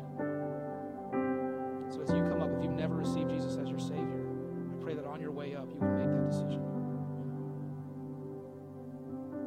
So 1.89 2.03
as 2.03 2.11
you 2.11 2.23
come 2.29 2.43
up, 2.43 2.51
if 2.53 2.63
you've 2.63 2.73
never 2.73 2.97
received 2.97 3.31
Jesus 3.31 3.57
as 3.57 3.71
your 3.71 3.79
Savior, 3.79 4.29
I 4.73 4.83
pray 4.83 4.95
that 4.95 5.07
on 5.07 5.23
your 5.23 5.31
way 5.31 5.55
up, 5.55 5.71
you 5.73 5.81
would 5.81 5.97
make 5.97 6.13
that 6.13 6.27
decision. 6.27 6.61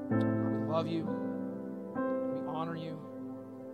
God, 0.09 0.57
we 0.57 0.73
love 0.73 0.87
you. 0.87 1.07
We 2.33 2.39
honor 2.47 2.75
you. 2.75 2.97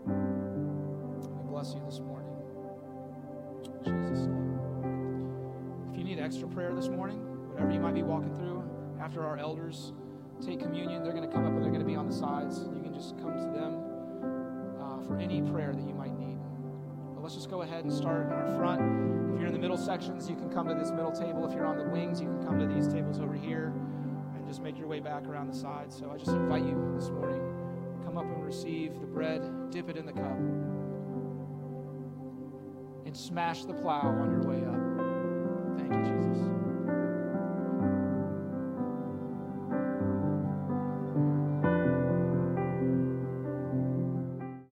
We 0.05 1.49
bless 1.49 1.73
you 1.73 1.81
this 1.85 2.01
morning. 2.01 2.27
In 3.85 4.01
Jesus' 4.03 4.27
name. 4.27 4.59
If 5.93 5.97
you 5.97 6.03
need 6.03 6.19
extra 6.19 6.49
prayer 6.49 6.73
this 6.75 6.89
morning, 6.89 7.19
whatever 7.51 7.71
you 7.71 7.79
might 7.79 7.93
be 7.93 8.03
walking 8.03 8.35
through, 8.35 8.63
after 8.99 9.25
our 9.25 9.37
elders 9.37 9.93
take 10.43 10.59
communion, 10.59 11.03
they're 11.03 11.13
going 11.13 11.27
to 11.27 11.33
come 11.33 11.45
up 11.45 11.53
and 11.53 11.63
they're 11.63 11.71
going 11.71 11.83
to 11.83 11.85
be 11.85 11.95
on 11.95 12.07
the 12.07 12.15
sides. 12.15 12.59
You 12.73 12.81
can 12.81 12.93
just 12.93 13.17
come 13.17 13.33
to 13.33 13.51
them 13.57 13.83
uh, 14.81 15.01
for 15.07 15.17
any 15.17 15.41
prayer 15.41 15.73
that 15.73 15.87
you 15.87 15.93
might 15.93 16.17
need. 16.17 16.37
But 17.13 17.23
let's 17.23 17.35
just 17.35 17.49
go 17.49 17.61
ahead 17.61 17.83
and 17.83 17.93
start 17.93 18.27
in 18.27 18.33
our 18.33 18.57
front. 18.57 18.81
If 19.33 19.39
you're 19.39 19.47
in 19.47 19.53
the 19.53 19.59
middle 19.59 19.77
sections, 19.77 20.29
you 20.29 20.35
can 20.35 20.49
come 20.49 20.67
to 20.67 20.73
this 20.75 20.91
middle 20.91 21.11
table. 21.11 21.45
If 21.47 21.53
you're 21.53 21.65
on 21.65 21.77
the 21.77 21.85
wings, 21.85 22.21
you 22.21 22.27
can 22.27 22.43
come 22.45 22.59
to 22.59 22.67
these 22.67 22.87
tables 22.87 23.19
over 23.19 23.33
here 23.35 23.73
and 24.35 24.47
just 24.47 24.61
make 24.61 24.77
your 24.77 24.87
way 24.87 24.99
back 24.99 25.25
around 25.25 25.47
the 25.47 25.57
sides. 25.57 25.95
So 25.97 26.11
I 26.11 26.17
just 26.17 26.31
invite 26.31 26.63
you 26.63 26.93
this 26.97 27.09
morning, 27.09 27.41
come 28.03 28.17
up 28.17 28.25
and 28.25 28.43
receive 28.43 28.99
the 28.99 29.07
bread, 29.07 29.71
dip 29.71 29.89
it 29.89 29.97
in 29.97 30.05
the 30.05 30.13
cup, 30.13 30.37
and 33.05 33.15
smash 33.15 33.65
the 33.65 33.73
plow 33.73 34.01
on 34.01 34.31
your 34.31 34.43
way 34.43 34.65
up. 34.65 34.85